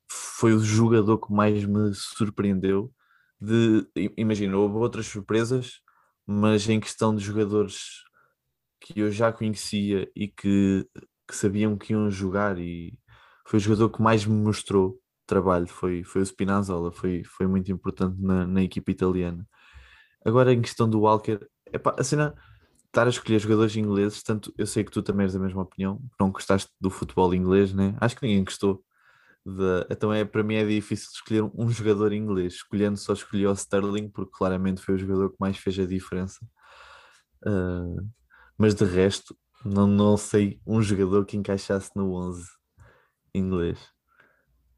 foi 0.09 0.55
o 0.55 0.59
jogador 0.59 1.19
que 1.19 1.33
mais 1.33 1.65
me 1.65 1.95
surpreendeu. 1.95 2.93
De, 3.41 3.87
imagina, 4.17 4.57
houve 4.57 4.77
outras 4.77 5.07
surpresas, 5.07 5.81
mas 6.27 6.69
em 6.69 6.81
questão 6.81 7.15
de 7.15 7.25
jogadores 7.25 8.03
que 8.81 9.01
eu 9.01 9.11
já 9.11 9.33
conhecia 9.33 10.11
e 10.17 10.29
que, 10.29 10.87
que 11.29 11.37
sabiam 11.37 11.77
que 11.77 11.93
iam 11.93 12.11
jogar, 12.11 12.59
e 12.59 12.99
foi 13.47 13.59
o 13.59 13.61
jogador 13.61 13.91
que 13.91 14.03
mais 14.03 14.25
me 14.27 14.35
mostrou 14.35 15.01
trabalho, 15.27 15.67
foi, 15.69 16.03
foi 16.03 16.23
o 16.23 16.27
Spinazzola, 16.27 16.91
foi, 16.91 17.23
foi 17.25 17.47
muito 17.47 17.71
importante 17.71 18.21
na, 18.21 18.47
na 18.47 18.63
equipa 18.63 18.91
italiana. 18.91 19.47
Agora, 20.25 20.53
em 20.53 20.61
questão 20.61 20.89
do 20.89 21.01
Walker, 21.01 21.39
epá, 21.73 21.95
a 21.99 22.05
cena, 22.05 22.35
estar 22.91 23.07
a 23.07 23.11
escolher 23.11 23.39
jogadores 23.41 23.77
ingleses, 23.77 24.23
tanto 24.23 24.53
eu 24.59 24.67
sei 24.67 24.85
que 24.85 24.91
tu 24.91 25.03
também 25.03 25.25
és 25.25 25.33
da 25.35 25.39
mesma 25.41 25.63
opinião, 25.63 26.01
não 26.21 26.31
gostaste 26.33 26.71
do 26.81 26.91
futebol 26.91 27.35
inglês, 27.35 27.73
né? 27.75 27.97
Acho 28.01 28.17
que 28.17 28.27
ninguém 28.27 28.45
gostou 28.45 28.85
de- 29.47 29.87
então 29.91 30.13
é 30.13 30.25
para 30.25 30.43
mim 30.45 30.57
é 30.57 30.67
difícil 30.67 31.11
escolher 31.15 31.45
um 31.57 31.71
jogador 31.71 32.13
inglês. 32.13 32.55
Escolhendo 32.55 32.99
só 32.99 33.13
escolhi 33.15 33.47
o 33.47 33.53
Sterling 33.55 34.09
porque 34.11 34.33
claramente 34.37 34.83
foi 34.83 34.95
o 34.97 34.99
jogador 34.99 35.31
que 35.31 35.37
mais 35.41 35.57
fez 35.59 35.79
a 35.81 35.87
diferença. 35.87 36.39
Ah, 37.47 37.85
mas 38.59 38.75
de 38.77 38.85
resto 38.87 39.37
não, 39.65 39.87
não 39.87 40.17
sei 40.17 40.61
um 40.67 40.83
jogador 40.83 41.27
que 41.27 41.37
encaixasse 41.37 41.91
no 41.97 42.15
11 42.15 42.47
inglês. 43.35 43.79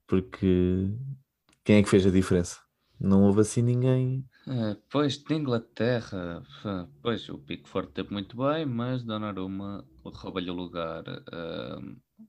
Porque 0.07 0.89
quem 1.65 1.79
é 1.79 1.85
que 1.85 1.91
fez 1.91 2.07
a 2.07 2.11
diferença? 2.13 2.62
Não 3.03 3.25
houve 3.25 3.41
assim 3.41 3.63
ninguém. 3.63 4.25
Ah, 4.47 4.77
pois, 4.91 5.19
de 5.19 5.35
Inglaterra, 5.35 6.43
ah, 6.65 6.87
pois 7.01 7.29
o 7.29 7.39
Pickford 7.39 7.93
teve 7.93 8.13
muito 8.13 8.37
bem, 8.37 8.67
mas 8.67 9.03
Donnarumma 9.05 9.85
rouba-lhe 10.05 10.51
o 10.51 10.55
lugar. 10.55 11.05
Ah, 11.33 11.79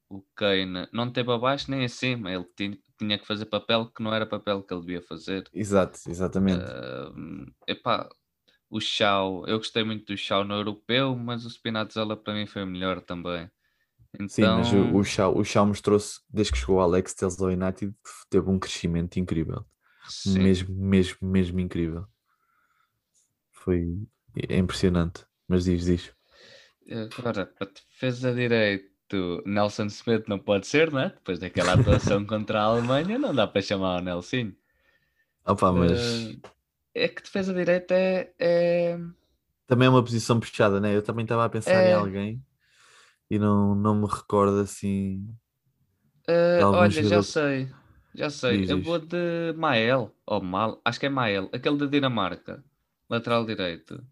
o 0.09 0.21
Kane 0.35 0.87
não 0.91 1.11
teve 1.11 1.31
abaixo 1.31 1.71
nem 1.71 1.85
acima, 1.85 2.31
ele 2.31 2.45
ti- 2.55 2.79
tinha 2.97 3.17
que 3.17 3.25
fazer 3.25 3.45
papel 3.45 3.87
que 3.87 4.01
não 4.03 4.13
era 4.13 4.25
papel 4.25 4.61
que 4.63 4.73
ele 4.73 4.81
devia 4.81 5.01
fazer. 5.01 5.49
Exato, 5.53 5.99
exatamente. 6.07 6.63
Uh, 6.63 7.51
epá, 7.67 8.07
o 8.69 8.79
Shaw, 8.79 9.47
eu 9.47 9.57
gostei 9.57 9.83
muito 9.83 10.05
do 10.07 10.17
Shaw 10.17 10.43
no 10.43 10.55
europeu, 10.55 11.15
mas 11.15 11.45
o 11.45 11.49
Spinazzola 11.49 12.17
para 12.17 12.33
mim 12.33 12.45
foi 12.45 12.63
o 12.63 12.67
melhor 12.67 13.01
também. 13.01 13.49
Então... 14.19 14.27
Sim, 14.29 14.77
mas 14.79 14.95
o, 14.95 14.97
o 14.97 15.03
Shaw, 15.03 15.37
o 15.37 15.43
Shaw 15.43 15.65
mostrou-se, 15.65 16.19
desde 16.29 16.53
que 16.53 16.59
chegou 16.59 16.77
o 16.77 16.81
Alex 16.81 17.13
Telles 17.13 17.41
ao 17.41 17.49
United, 17.49 17.93
teve 18.29 18.49
um 18.49 18.59
crescimento 18.59 19.19
incrível. 19.19 19.65
Sim. 20.07 20.39
Mesmo, 20.39 20.75
mesmo, 20.75 21.17
mesmo 21.21 21.59
incrível. 21.59 22.05
Foi 23.51 24.07
é 24.49 24.57
impressionante. 24.57 25.25
Mas 25.47 25.65
diz, 25.65 25.85
diz. 25.85 26.11
Agora, 27.17 27.45
para 27.45 27.71
defesa 27.71 28.33
direito, 28.33 29.41
Nelson 29.45 29.85
Smith 29.85 30.27
não 30.27 30.39
pode 30.39 30.67
ser, 30.67 30.91
não 30.91 30.99
é? 30.99 31.09
Depois 31.09 31.39
daquela 31.39 31.73
atuação 31.73 32.25
contra 32.27 32.61
a 32.61 32.65
Alemanha, 32.65 33.17
não 33.17 33.33
dá 33.33 33.47
para 33.47 33.61
chamar 33.61 34.01
o 34.01 34.03
Nelson. 34.03 34.51
Opa, 35.45 35.71
mas. 35.71 36.31
Uh, 36.31 36.41
é 36.95 37.07
que 37.07 37.23
defesa 37.23 37.53
direita 37.53 37.93
é, 37.95 38.33
é, 38.37 38.99
Também 39.67 39.87
é 39.87 39.89
uma 39.89 40.03
posição 40.03 40.39
puxada, 40.39 40.79
né? 40.79 40.95
Eu 40.95 41.01
também 41.01 41.23
estava 41.23 41.45
a 41.45 41.49
pensar 41.49 41.73
é... 41.73 41.91
em 41.91 41.93
alguém 41.93 42.43
e 43.29 43.39
não, 43.39 43.73
não 43.73 43.95
me 43.95 44.07
recordo 44.07 44.59
assim. 44.59 45.27
Uh, 46.29 46.65
olha, 46.65 47.03
já 47.03 47.23
sei, 47.23 47.69
já 48.15 48.29
sei. 48.29 48.61
Diz, 48.61 48.69
eu 48.69 48.81
vou 48.81 48.99
de 48.99 49.53
Mael, 49.57 50.11
ou 50.25 50.41
Mal, 50.41 50.81
acho 50.85 50.99
que 50.99 51.05
é 51.05 51.09
Mael, 51.09 51.49
aquele 51.51 51.77
da 51.77 51.85
Dinamarca, 51.85 52.63
lateral 53.09 53.45
direito. 53.45 54.03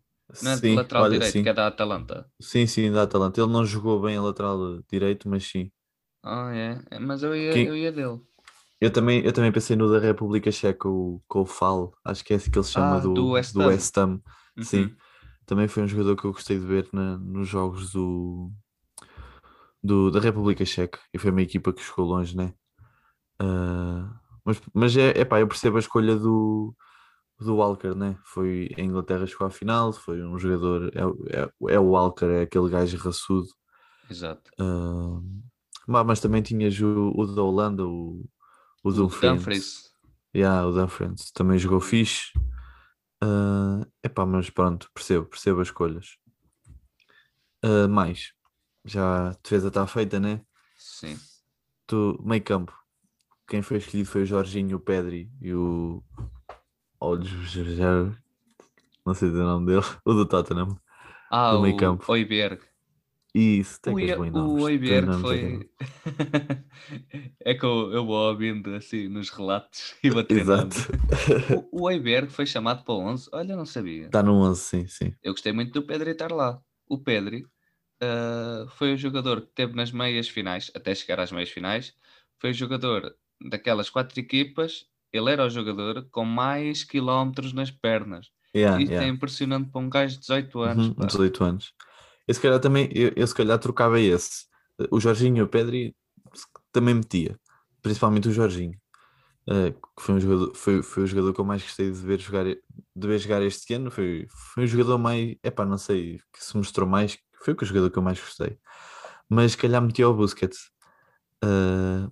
Não 0.41 0.51
é 0.51 0.57
sim, 0.57 0.75
lateral 0.75 1.03
olha, 1.03 1.13
direito, 1.13 1.33
sim. 1.33 1.43
que 1.43 1.49
é 1.49 1.53
da 1.53 1.67
Atalanta. 1.67 2.25
Sim, 2.39 2.65
sim, 2.65 2.91
da 2.91 3.03
Atalanta. 3.03 3.41
Ele 3.41 3.51
não 3.51 3.65
jogou 3.65 4.01
bem 4.01 4.15
a 4.15 4.21
lateral 4.21 4.81
direito, 4.89 5.27
mas 5.27 5.45
sim. 5.45 5.69
Ah, 6.23 6.51
é? 6.53 6.81
é 6.89 6.99
mas 6.99 7.21
eu 7.23 7.35
ia, 7.35 7.51
Quem... 7.51 7.67
eu 7.67 7.75
ia 7.75 7.91
dele. 7.91 8.21
Eu 8.79 8.91
também, 8.91 9.23
eu 9.23 9.31
também 9.31 9.51
pensei 9.51 9.75
no 9.75 9.91
da 9.91 9.99
República 9.99 10.51
Checa, 10.51 10.87
o 10.87 11.21
Koufal, 11.27 11.93
acho 12.03 12.25
que 12.25 12.33
é 12.33 12.37
assim 12.37 12.49
que 12.49 12.57
ele 12.57 12.65
se 12.65 12.71
chama, 12.71 12.97
ah, 12.97 12.99
do, 12.99 13.13
do 13.13 13.29
West 13.31 13.55
Ham. 13.55 13.59
Do 13.59 13.67
West 13.67 13.97
Ham. 13.97 14.21
Uhum. 14.57 14.63
Sim, 14.63 14.95
também 15.45 15.67
foi 15.67 15.83
um 15.83 15.87
jogador 15.87 16.15
que 16.15 16.25
eu 16.25 16.31
gostei 16.31 16.57
de 16.57 16.65
ver 16.65 16.87
na, 16.91 17.15
nos 17.17 17.47
jogos 17.47 17.91
do, 17.91 18.51
do, 19.83 20.09
da 20.09 20.19
República 20.19 20.65
Checa, 20.65 20.99
e 21.13 21.19
foi 21.19 21.29
uma 21.29 21.43
equipa 21.43 21.71
que 21.71 21.81
chegou 21.83 22.05
longe, 22.05 22.35
né? 22.35 22.55
Uh, 23.41 24.13
mas, 24.45 24.61
mas 24.73 24.97
é, 24.97 25.19
é 25.19 25.25
pá, 25.25 25.39
eu 25.39 25.47
percebo 25.47 25.77
a 25.77 25.79
escolha 25.79 26.15
do, 26.15 26.75
do 27.39 27.55
Walker, 27.55 27.95
né? 27.95 28.17
Foi 28.23 28.69
a 28.77 28.81
Inglaterra 28.81 29.25
chegou 29.25 29.47
à 29.47 29.49
final, 29.49 29.91
foi 29.91 30.23
um 30.23 30.37
jogador, 30.37 30.91
é, 30.95 31.39
é, 31.39 31.73
é 31.73 31.79
o 31.79 31.89
Walker, 31.89 32.25
é 32.25 32.41
aquele 32.41 32.69
gajo 32.69 32.97
raçudo. 32.97 33.47
Exato. 34.09 34.51
Uh, 34.59 35.23
mas 35.87 36.19
também 36.19 36.41
tinhas 36.41 36.79
o, 36.79 37.11
o 37.15 37.25
da 37.25 37.41
Holanda, 37.41 37.85
o, 37.85 38.23
o 38.83 38.91
Dumfries. 38.91 39.33
Dumfries. 39.33 39.91
Yeah, 40.35 40.67
o 40.67 40.71
Dumfries 40.71 41.31
também 41.31 41.57
jogou 41.57 41.79
fixe. 41.79 42.31
Uh, 43.23 43.85
epá, 44.03 44.25
mas 44.25 44.49
pronto, 44.49 44.89
percebo, 44.93 45.25
percebo 45.25 45.61
as 45.61 45.67
escolhas. 45.67 46.17
Uh, 47.63 47.87
mais, 47.87 48.33
já 48.83 49.29
a 49.29 49.31
defesa 49.43 49.67
está 49.67 49.85
feita, 49.85 50.19
né? 50.19 50.41
Sim. 50.75 51.19
Tu, 51.85 52.19
meio 52.23 52.43
campo, 52.43 52.73
quem 53.51 53.61
foi 53.61 53.79
escolhido 53.79 54.07
foi 54.07 54.21
o 54.21 54.25
Jorginho, 54.25 54.77
o 54.77 54.79
Pedri 54.79 55.29
e 55.41 55.53
o 55.53 56.01
não 59.05 59.13
sei 59.13 59.27
o 59.27 59.33
nome 59.33 59.65
dele, 59.65 59.85
o 60.05 60.13
do 60.13 60.25
Tottenham. 60.25 60.79
Ah, 61.29 61.51
do 61.51 61.61
meio 61.61 61.75
campo. 61.75 62.05
o 62.07 62.11
Oiberg. 62.13 62.61
Isso, 63.35 63.81
tem 63.81 63.93
que 63.93 64.15
bons 64.15 64.31
nomes. 64.31 64.61
O 64.61 64.65
Oiberg 64.65 65.13
foi. 65.19 65.69
é 67.43 67.53
que 67.53 67.65
eu, 67.65 67.91
eu 67.91 68.05
vou 68.05 68.29
ouvindo 68.29 68.73
assim 68.73 69.09
nos 69.09 69.29
relatos 69.29 69.95
e 70.03 70.09
vou 70.09 70.25
Exato. 70.29 70.77
O, 71.73 71.81
o 71.81 71.83
Oiberg 71.87 72.31
foi 72.31 72.45
chamado 72.45 72.85
para 72.85 72.93
o 72.93 72.99
11. 72.99 73.29
Olha, 73.33 73.55
não 73.57 73.65
sabia. 73.65 74.05
Está 74.05 74.23
no 74.23 74.33
11, 74.33 74.61
sim, 74.61 74.87
sim. 74.87 75.13
Eu 75.21 75.33
gostei 75.33 75.51
muito 75.51 75.73
do 75.73 75.85
Pedri 75.85 76.11
estar 76.11 76.31
lá. 76.31 76.61
O 76.87 76.97
Pedri 76.97 77.45
uh, 78.01 78.69
foi 78.77 78.93
o 78.93 78.97
jogador 78.97 79.41
que 79.41 79.53
teve 79.53 79.75
nas 79.75 79.91
meias 79.91 80.29
finais, 80.29 80.71
até 80.73 80.95
chegar 80.95 81.19
às 81.19 81.33
meias 81.33 81.49
finais. 81.49 81.93
Foi 82.39 82.51
o 82.51 82.53
jogador 82.53 83.13
daquelas 83.49 83.89
quatro 83.89 84.19
equipas 84.19 84.85
ele 85.11 85.31
era 85.31 85.45
o 85.45 85.49
jogador 85.49 86.07
com 86.09 86.23
mais 86.23 86.83
quilómetros 86.83 87.53
nas 87.53 87.69
pernas. 87.69 88.27
Yeah, 88.55 88.81
Isso 88.81 88.91
yeah. 88.91 89.07
é 89.07 89.11
impressionante 89.11 89.69
para 89.69 89.81
um 89.81 89.89
gajo 89.89 90.15
de 90.15 90.21
18 90.21 90.61
anos. 90.61 90.87
Uhum, 90.87 91.05
18 91.05 91.43
anos. 91.43 91.73
Eu 92.27 92.33
se 92.33 92.41
calhar 92.41 92.59
também, 92.59 92.89
eu, 92.93 93.11
eu 93.15 93.27
se 93.27 93.35
calhar 93.35 93.57
trocava 93.59 93.99
esse. 93.99 94.45
O 94.89 94.99
Jorginho 94.99 95.37
e 95.37 95.41
o 95.41 95.47
Pedri 95.47 95.95
também 96.71 96.95
metia, 96.95 97.37
principalmente 97.81 98.29
o 98.29 98.31
Jorginho, 98.31 98.77
uh, 99.49 99.71
que 99.71 100.01
foi, 100.01 100.15
um 100.15 100.19
jogador, 100.19 100.55
foi, 100.55 100.81
foi 100.81 101.03
o 101.03 101.07
jogador 101.07 101.33
que 101.33 101.41
eu 101.41 101.45
mais 101.45 101.61
gostei 101.61 101.91
de 101.91 101.97
ver 101.97 102.19
jogar, 102.19 102.45
de 102.45 103.07
ver 103.07 103.19
jogar 103.19 103.41
este 103.41 103.73
ano. 103.73 103.91
Foi, 103.91 104.27
foi 104.29 104.63
o 104.63 104.67
jogador 104.67 104.97
mais, 104.97 105.35
é 105.43 105.51
pá, 105.51 105.65
não 105.65 105.77
sei, 105.77 106.19
que 106.33 106.43
se 106.43 106.55
mostrou 106.55 106.87
mais, 106.87 107.17
foi 107.43 107.53
o 107.53 107.65
jogador 107.65 107.89
que 107.89 107.97
eu 107.97 108.03
mais 108.03 108.19
gostei. 108.19 108.57
Mas 109.29 109.51
se 109.51 109.57
calhar 109.57 109.81
metia 109.81 110.07
o 110.09 110.13
Busquets. 110.13 110.71
Uh, 111.43 112.11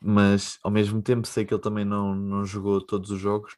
mas 0.00 0.58
ao 0.62 0.70
mesmo 0.70 1.02
tempo 1.02 1.26
sei 1.26 1.44
que 1.44 1.52
ele 1.52 1.60
também 1.60 1.84
não, 1.84 2.14
não 2.14 2.44
jogou 2.44 2.80
todos 2.80 3.10
os 3.10 3.18
jogos. 3.18 3.52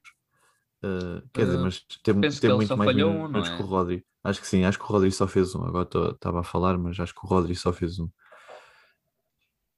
Uh, 0.83 1.21
quer 1.33 1.43
uh, 1.43 1.47
dizer, 1.47 1.59
mas 1.59 1.81
teve, 2.03 2.21
teve 2.41 2.55
muito 2.55 2.77
mais 2.77 2.97
um, 2.97 3.27
minutos 3.27 3.51
é? 3.51 3.57
que 3.57 3.63
o 3.63 3.67
Rodri. 3.67 4.07
Acho 4.25 4.41
que 4.41 4.47
sim, 4.47 4.65
acho 4.65 4.79
que 4.79 4.85
o 4.85 4.89
Rodri 4.89 5.13
só 5.13 5.27
fez 5.27 5.55
um. 5.55 5.65
Agora 5.65 5.89
estava 6.13 6.41
a 6.41 6.45
falar, 6.45 6.79
mas 6.79 6.99
acho 6.99 7.15
que 7.15 7.25
o 7.25 7.29
Rodri 7.29 7.55
só 7.55 7.73
fez 7.73 7.99
um. 7.99 8.09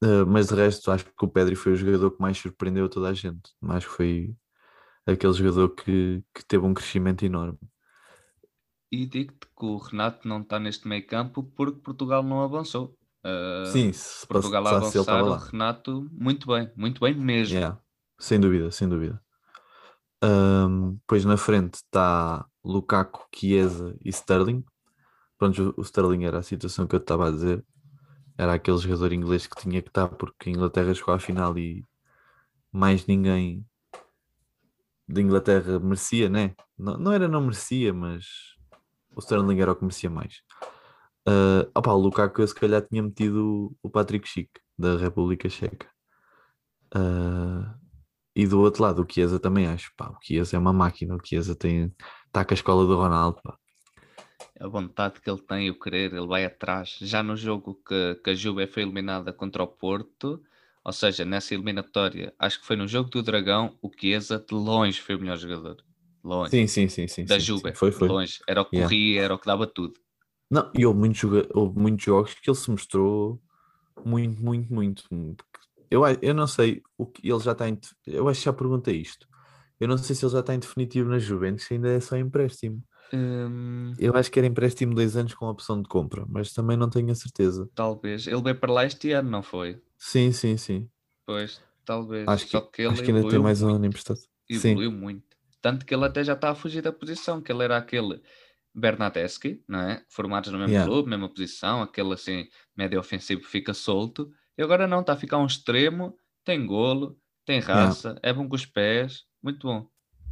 Uh, 0.02 0.26
mas 0.26 0.48
de 0.48 0.54
resto, 0.54 0.90
acho 0.90 1.04
que 1.04 1.24
o 1.24 1.28
Pedri 1.28 1.54
foi 1.54 1.72
o 1.72 1.76
jogador 1.76 2.10
que 2.10 2.20
mais 2.20 2.38
surpreendeu 2.38 2.88
toda 2.88 3.08
a 3.08 3.14
gente. 3.14 3.52
Acho 3.68 3.88
que 3.88 3.94
foi 3.94 4.36
aquele 5.06 5.32
jogador 5.32 5.68
que, 5.70 6.22
que 6.34 6.44
teve 6.44 6.64
um 6.64 6.74
crescimento 6.74 7.24
enorme. 7.24 7.58
E 8.90 9.06
digo-te 9.06 9.46
que 9.46 9.64
o 9.64 9.78
Renato 9.78 10.28
não 10.28 10.42
está 10.42 10.58
neste 10.58 10.86
meio 10.86 11.06
campo 11.06 11.42
porque 11.42 11.80
Portugal 11.80 12.22
não 12.22 12.42
avançou. 12.42 12.96
Uh, 13.24 13.66
Sim, 13.66 13.92
se 13.92 14.26
Portugal 14.26 14.66
a 14.66 14.70
avançar, 14.76 15.22
o 15.22 15.36
Renato, 15.36 16.08
muito 16.12 16.46
bem, 16.46 16.70
muito 16.76 17.00
bem 17.00 17.14
mesmo. 17.14 17.54
Yeah. 17.54 17.78
Sem 18.18 18.40
dúvida, 18.40 18.70
sem 18.70 18.88
dúvida. 18.88 19.22
Um, 20.22 20.98
pois 21.06 21.24
na 21.24 21.36
frente 21.36 21.74
está 21.74 22.46
Lukaku, 22.64 23.26
Chiesa 23.34 23.96
e 24.04 24.08
Sterling. 24.10 24.64
Pronto, 25.38 25.74
o 25.76 25.82
Sterling 25.82 26.24
era 26.24 26.38
a 26.38 26.42
situação 26.42 26.86
que 26.86 26.94
eu 26.94 27.00
estava 27.00 27.28
a 27.28 27.30
dizer. 27.30 27.64
Era 28.38 28.54
aquele 28.54 28.78
jogador 28.78 29.12
inglês 29.12 29.46
que 29.46 29.60
tinha 29.60 29.82
que 29.82 29.88
estar 29.88 30.08
porque 30.08 30.48
a 30.48 30.52
Inglaterra 30.52 30.94
chegou 30.94 31.14
à 31.14 31.18
final 31.18 31.56
e 31.58 31.84
mais 32.72 33.06
ninguém 33.06 33.64
da 35.08 35.20
Inglaterra 35.20 35.78
merecia, 35.78 36.28
né? 36.28 36.54
Não, 36.78 36.96
não 36.96 37.12
era 37.12 37.28
não 37.28 37.42
merecia, 37.42 37.92
mas 37.92 38.56
o 39.14 39.20
Sterling 39.20 39.60
era 39.60 39.72
o 39.72 39.76
que 39.76 39.84
merecia 39.84 40.08
mais. 40.08 40.42
Uh, 41.28 41.70
opa, 41.74 41.92
o 41.92 41.98
Lukaku 41.98 42.42
eu 42.42 42.46
se 42.48 42.54
calhar 42.54 42.82
tinha 42.82 43.02
metido 43.02 43.74
o 43.82 43.88
Patrick 43.88 44.28
Schick 44.28 44.50
da 44.78 44.96
República 44.96 45.48
Checa. 45.48 45.88
Uh, 46.94 47.82
e 48.34 48.46
do 48.46 48.60
outro 48.60 48.82
lado, 48.82 49.02
o 49.02 49.06
Chiesa 49.10 49.38
também 49.38 49.66
acho. 49.66 49.92
Pá, 49.96 50.10
o 50.10 50.18
Chiesa 50.22 50.56
é 50.56 50.58
uma 50.58 50.72
máquina. 50.72 51.14
O 51.14 51.20
Chiesa 51.24 51.54
tem, 51.54 51.94
está 52.26 52.44
com 52.44 52.52
a 52.52 52.56
escola 52.56 52.86
do 52.86 52.96
Ronaldo. 52.96 53.40
Pá. 53.42 53.56
A 54.58 54.68
vontade 54.68 55.20
que 55.20 55.30
ele 55.30 55.40
tem, 55.40 55.70
o 55.70 55.78
querer, 55.78 56.12
ele 56.12 56.26
vai 56.26 56.44
atrás. 56.44 56.98
Já 57.00 57.22
no 57.22 57.36
jogo 57.36 57.80
que, 57.86 58.14
que 58.22 58.30
a 58.30 58.34
Juve 58.34 58.66
foi 58.66 58.82
eliminada 58.82 59.32
contra 59.32 59.62
o 59.62 59.66
Porto, 59.66 60.42
ou 60.84 60.92
seja, 60.92 61.24
nessa 61.24 61.54
eliminatória, 61.54 62.34
acho 62.38 62.60
que 62.60 62.66
foi 62.66 62.76
no 62.76 62.88
jogo 62.88 63.10
do 63.10 63.22
Dragão, 63.22 63.76
o 63.82 63.90
Chiesa 63.90 64.38
de 64.38 64.54
longe 64.54 65.00
foi 65.00 65.14
o 65.14 65.20
melhor 65.20 65.36
jogador. 65.36 65.76
Longe. 66.24 66.50
Sim, 66.50 66.66
sim, 66.66 66.88
sim. 66.88 67.08
sim 67.08 67.24
da 67.24 67.38
sim, 67.38 67.46
Juve. 67.46 67.68
Sim. 67.68 67.74
Foi, 67.74 67.92
foi. 67.92 68.08
Longe. 68.08 68.38
Era 68.48 68.62
o 68.62 68.64
que 68.64 68.80
corria, 68.80 69.08
yeah. 69.08 69.24
era 69.24 69.34
o 69.34 69.38
que 69.38 69.46
dava 69.46 69.66
tudo. 69.66 69.94
Não, 70.52 70.70
e 70.74 70.84
houve 70.84 70.98
muitos, 70.98 71.22
houve 71.54 71.78
muitos 71.78 72.04
jogos 72.04 72.34
que 72.34 72.50
ele 72.50 72.56
se 72.58 72.70
mostrou 72.70 73.40
muito, 74.04 74.44
muito, 74.44 75.06
muito. 75.10 75.42
Eu, 75.90 76.02
eu 76.20 76.34
não 76.34 76.46
sei, 76.46 76.82
o 76.98 77.06
que 77.06 77.26
ele 77.26 77.40
já 77.40 77.52
está 77.52 77.66
em. 77.66 77.80
Eu 78.06 78.28
acho 78.28 78.40
que 78.40 78.44
já 78.44 78.52
perguntei 78.52 78.96
isto. 78.96 79.26
Eu 79.80 79.88
não 79.88 79.96
sei 79.96 80.14
se 80.14 80.22
ele 80.22 80.32
já 80.32 80.40
está 80.40 80.54
em 80.54 80.58
definitivo 80.58 81.08
na 81.08 81.18
Juventus, 81.18 81.66
ainda 81.72 81.88
é 81.88 81.98
só 82.00 82.18
empréstimo. 82.18 82.84
Hum... 83.14 83.94
Eu 83.98 84.14
acho 84.14 84.30
que 84.30 84.38
era 84.38 84.46
empréstimo 84.46 84.94
dois 84.94 85.16
anos 85.16 85.32
com 85.32 85.46
opção 85.46 85.80
de 85.80 85.88
compra, 85.88 86.26
mas 86.28 86.52
também 86.52 86.76
não 86.76 86.90
tenho 86.90 87.10
a 87.10 87.14
certeza. 87.14 87.66
Talvez. 87.74 88.26
Ele 88.26 88.42
veio 88.42 88.60
para 88.60 88.72
lá 88.72 88.84
este 88.84 89.10
ano, 89.12 89.30
não 89.30 89.42
foi? 89.42 89.80
Sim, 89.96 90.32
sim, 90.32 90.58
sim. 90.58 90.86
Pois, 91.24 91.62
talvez. 91.82 92.28
Acho 92.28 92.46
que, 92.46 92.60
que 92.72 92.82
acho 92.82 93.02
que 93.02 93.10
ainda 93.10 93.26
tem 93.26 93.38
mais 93.38 93.62
um 93.62 93.70
ano 93.70 93.86
emprestado. 93.86 94.20
Evoluiu 94.50 94.90
sim. 94.90 94.96
muito. 94.98 95.24
Tanto 95.62 95.86
que 95.86 95.94
ele 95.94 96.04
até 96.04 96.22
já 96.22 96.34
está 96.34 96.50
a 96.50 96.54
fugir 96.54 96.82
da 96.82 96.92
posição, 96.92 97.40
que 97.40 97.50
ele 97.50 97.64
era 97.64 97.78
aquele 97.78 98.20
Bernadeschi, 98.74 99.62
não 99.68 99.80
é? 99.80 100.04
Formados 100.08 100.50
no 100.50 100.58
mesmo 100.58 100.72
yeah. 100.72 100.90
clube, 100.90 101.10
mesma 101.10 101.28
posição, 101.28 101.82
aquele 101.82 102.12
assim, 102.14 102.48
médio 102.76 102.98
ofensivo 102.98 103.42
fica 103.42 103.74
solto. 103.74 104.30
E 104.56 104.62
agora 104.62 104.86
não, 104.86 105.00
está 105.00 105.12
a 105.12 105.16
ficar 105.16 105.38
um 105.38 105.46
extremo, 105.46 106.16
tem 106.44 106.66
golo, 106.66 107.18
tem 107.44 107.60
raça, 107.60 108.08
yeah. 108.08 108.30
é 108.30 108.32
bom 108.32 108.48
com 108.48 108.54
os 108.54 108.66
pés, 108.66 109.24
muito 109.42 109.66
bom. 109.66 109.86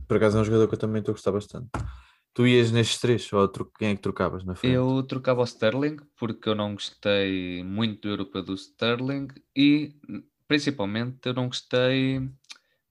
Por 0.06 0.16
acaso 0.16 0.38
é 0.38 0.40
um 0.40 0.44
jogador 0.44 0.68
que 0.68 0.74
eu 0.74 0.78
também 0.78 1.00
estou 1.00 1.12
a 1.12 1.14
gostar 1.14 1.32
bastante. 1.32 1.68
Tu 2.32 2.46
ias 2.46 2.70
nestes 2.70 3.00
três, 3.00 3.32
ou 3.32 3.48
quem 3.78 3.90
é 3.90 3.96
que 3.96 4.02
trocavas 4.02 4.44
na 4.44 4.54
frente? 4.54 4.74
Eu 4.74 5.02
trocava 5.02 5.40
o 5.40 5.44
Sterling, 5.44 5.96
porque 6.16 6.48
eu 6.48 6.54
não 6.54 6.74
gostei 6.74 7.62
muito 7.64 8.02
do 8.02 8.08
europeu 8.08 8.42
do 8.42 8.54
Sterling, 8.54 9.28
e 9.54 9.94
principalmente 10.46 11.18
eu 11.24 11.34
não 11.34 11.48
gostei 11.48 12.28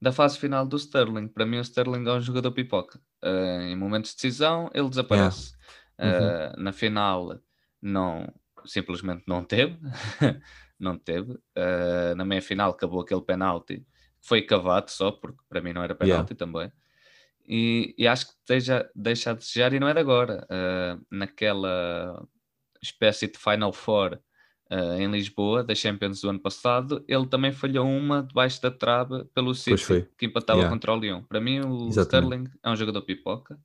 da 0.00 0.12
fase 0.12 0.38
final 0.38 0.66
do 0.66 0.76
Sterling. 0.76 1.28
Para 1.28 1.46
mim, 1.46 1.58
o 1.58 1.62
Sterling 1.62 2.06
é 2.06 2.12
um 2.12 2.20
jogador 2.20 2.52
pipoca. 2.52 3.00
Uh, 3.22 3.62
em 3.62 3.76
momentos 3.76 4.10
de 4.10 4.16
decisão, 4.16 4.70
ele 4.72 4.88
desaparece. 4.88 5.54
Yeah. 6.00 6.18
Uhum. 6.18 6.52
Uh, 6.54 6.62
na 6.62 6.72
final, 6.72 7.40
não, 7.80 8.32
simplesmente 8.64 9.24
não 9.26 9.44
teve. 9.44 9.78
não 10.78 10.98
teve. 10.98 11.32
Uh, 11.32 12.14
na 12.16 12.24
meia 12.24 12.42
final, 12.42 12.70
acabou 12.70 13.00
aquele 13.00 13.20
penalti. 13.22 13.84
Foi 14.20 14.42
cavado 14.42 14.90
só, 14.90 15.10
porque 15.10 15.42
para 15.48 15.60
mim 15.60 15.72
não 15.72 15.82
era 15.82 15.94
penalti 15.94 16.32
yeah. 16.32 16.34
também. 16.34 16.72
E, 17.46 17.94
e, 17.98 18.06
acho 18.06 18.28
que 18.28 18.34
deixa, 18.46 18.90
deixa 18.94 19.30
a 19.30 19.34
desejar, 19.34 19.72
e 19.72 19.80
não 19.80 19.88
é 19.88 19.94
de 19.94 20.00
agora. 20.00 20.46
naquela 21.10 22.24
espécie 22.80 23.26
de 23.26 23.38
Final 23.38 23.72
Four 23.72 24.20
uh, 24.70 24.94
em 25.00 25.10
Lisboa, 25.10 25.64
da 25.64 25.74
Champions 25.74 26.20
do 26.20 26.30
ano 26.30 26.38
passado, 26.38 27.04
ele 27.08 27.26
também 27.26 27.52
falhou 27.52 27.86
uma 27.86 28.22
debaixo 28.22 28.62
da 28.62 28.70
trave 28.70 29.24
pelo 29.34 29.54
City, 29.54 30.08
que 30.16 30.26
empatava 30.26 30.60
yeah. 30.60 30.74
contra 30.74 30.92
o 30.92 30.96
Lyon. 30.96 31.22
Para 31.22 31.40
mim, 31.40 31.60
o 31.60 31.88
Exatamente. 31.88 32.48
Sterling 32.48 32.50
é 32.62 32.70
um 32.70 32.76
jogador 32.76 33.02
pipoca, 33.02 33.58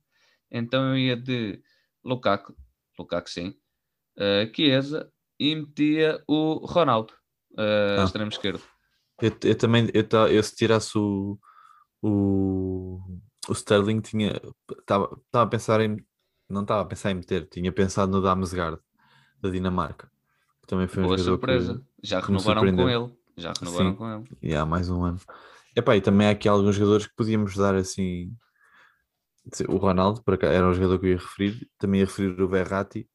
então 0.50 0.90
eu 0.90 0.98
ia 0.98 1.16
de 1.16 1.60
Lukaku, 2.04 2.54
Lukaku 2.98 3.30
sim, 3.30 3.54
uh, 4.18 4.54
Chiesa 4.54 5.10
e 5.38 5.54
metia 5.54 6.22
o 6.26 6.66
Ronaldo, 6.66 7.12
uh, 7.52 8.00
ah. 8.00 8.04
extremo 8.04 8.30
esquerdo. 8.30 8.62
Eu, 9.20 9.32
eu 9.44 9.54
também, 9.56 9.88
eu, 9.94 10.04
eu 10.28 10.42
se 10.42 10.54
tirasse 10.54 10.96
o, 10.98 11.38
o, 12.02 13.00
o 13.48 13.52
Sterling, 13.52 14.00
tinha 14.00 14.40
estava 14.78 15.18
a 15.32 15.46
pensar 15.46 15.80
em 15.80 16.04
não 16.48 16.62
estava 16.62 16.82
a 16.82 16.84
pensar 16.84 17.10
em 17.10 17.14
meter, 17.14 17.48
tinha 17.48 17.72
pensado 17.72 18.12
no 18.12 18.22
Damsgaard 18.22 18.78
da 19.40 19.50
Dinamarca. 19.50 20.08
Também 20.66 20.88
foi 20.88 21.02
um 21.02 21.06
Boa 21.06 21.18
surpresa. 21.18 21.74
Que, 21.74 22.08
já 22.08 22.20
renovaram 22.20 22.62
com 22.74 22.88
ele. 22.88 23.12
Já 23.36 23.52
renovaram 23.58 23.90
Sim. 23.90 23.96
com 23.96 24.12
ele. 24.12 24.24
E 24.42 24.54
há 24.54 24.66
mais 24.66 24.90
um 24.90 25.04
ano. 25.04 25.20
Epá, 25.74 25.96
e 25.96 26.00
também 26.00 26.26
há 26.26 26.30
aqui 26.30 26.48
alguns 26.48 26.74
jogadores 26.74 27.06
que 27.06 27.14
podíamos 27.14 27.54
dar 27.54 27.74
assim. 27.74 28.32
O 29.68 29.76
Ronaldo, 29.76 30.22
para 30.22 30.36
cá, 30.36 30.48
era 30.48 30.66
um 30.66 30.74
jogador 30.74 30.98
que 30.98 31.06
eu 31.06 31.10
ia 31.10 31.16
referir. 31.18 31.70
Também 31.78 32.00
ia 32.00 32.06
referir 32.06 32.40
o 32.40 32.48
Berratti. 32.48 33.08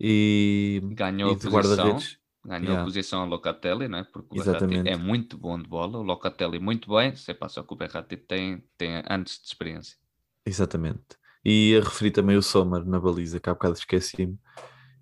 E. 0.00 0.80
Ganhou 0.92 1.32
e 1.32 1.34
a 1.34 1.36
posição. 1.36 1.98
Ganhou 2.46 2.64
yeah. 2.64 2.80
a 2.80 2.84
posição 2.84 3.22
a 3.22 3.24
Locatelli, 3.26 3.88
né? 3.88 4.06
porque 4.10 4.38
o 4.38 4.40
Exatamente. 4.40 4.88
é 4.88 4.96
muito 4.96 5.36
bom 5.36 5.60
de 5.60 5.68
bola. 5.68 5.98
O 5.98 6.02
Locatelli 6.02 6.58
muito 6.58 6.88
bem. 6.88 7.12
Pá, 7.38 7.48
só 7.48 7.62
que 7.62 7.74
o 7.74 7.76
Berratti 7.76 8.16
tem, 8.16 8.64
tem 8.78 9.02
antes 9.10 9.40
de 9.40 9.48
experiência. 9.48 9.98
Exatamente. 10.46 11.18
E 11.44 11.72
ia 11.72 11.82
referir 11.82 12.12
também 12.12 12.36
o 12.36 12.42
Sommer 12.42 12.84
na 12.86 12.98
baliza, 12.98 13.38
que 13.38 13.50
há 13.50 13.52
bocado 13.52 13.74
esqueci-me 13.74 14.38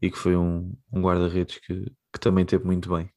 e 0.00 0.10
que 0.10 0.18
foi 0.18 0.36
um, 0.36 0.74
um 0.92 1.00
guarda-redes 1.00 1.58
que, 1.58 1.84
que 2.12 2.20
também 2.20 2.44
teve 2.44 2.64
muito 2.64 2.88
bem. 2.94 3.10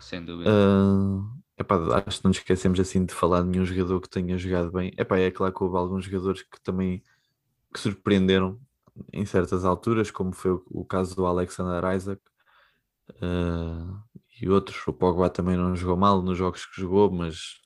Sem 0.00 0.24
dúvida. 0.24 0.50
Uh, 0.50 1.24
epá, 1.58 1.76
acho 2.06 2.18
que 2.18 2.24
não 2.24 2.28
nos 2.28 2.38
esquecemos 2.38 2.78
assim 2.78 3.04
de 3.04 3.14
falar 3.14 3.42
de 3.42 3.48
nenhum 3.48 3.64
jogador 3.64 4.00
que 4.00 4.08
tenha 4.08 4.36
jogado 4.36 4.70
bem. 4.70 4.92
Epá, 4.96 5.18
é 5.18 5.30
claro 5.30 5.52
que 5.52 5.62
houve 5.62 5.76
alguns 5.76 6.04
jogadores 6.04 6.42
que 6.42 6.60
também 6.60 7.02
que 7.72 7.80
surpreenderam 7.80 8.60
em 9.12 9.26
certas 9.26 9.64
alturas, 9.64 10.10
como 10.10 10.32
foi 10.32 10.52
o, 10.52 10.64
o 10.70 10.84
caso 10.84 11.14
do 11.14 11.26
Alexander 11.26 11.82
Isaac 11.94 12.22
uh, 13.10 14.02
e 14.40 14.48
outros. 14.48 14.86
O 14.86 14.92
Pogba 14.92 15.28
também 15.28 15.56
não 15.56 15.74
jogou 15.74 15.96
mal 15.96 16.22
nos 16.22 16.38
jogos 16.38 16.64
que 16.66 16.80
jogou, 16.80 17.10
mas 17.10 17.60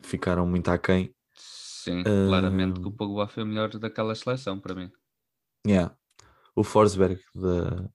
ficaram 0.00 0.46
muito 0.46 0.68
aquém. 0.70 1.14
Sim, 1.34 2.00
uh, 2.00 2.28
claramente 2.28 2.80
que 2.80 2.86
o 2.86 2.92
Pogba 2.92 3.28
foi 3.28 3.42
o 3.42 3.46
melhor 3.46 3.68
daquela 3.70 4.14
seleção 4.14 4.58
para 4.58 4.74
mim. 4.74 4.90
Yeah 5.66 5.94
o 6.54 6.62
Forsberg 6.62 7.20
da, 7.34 7.88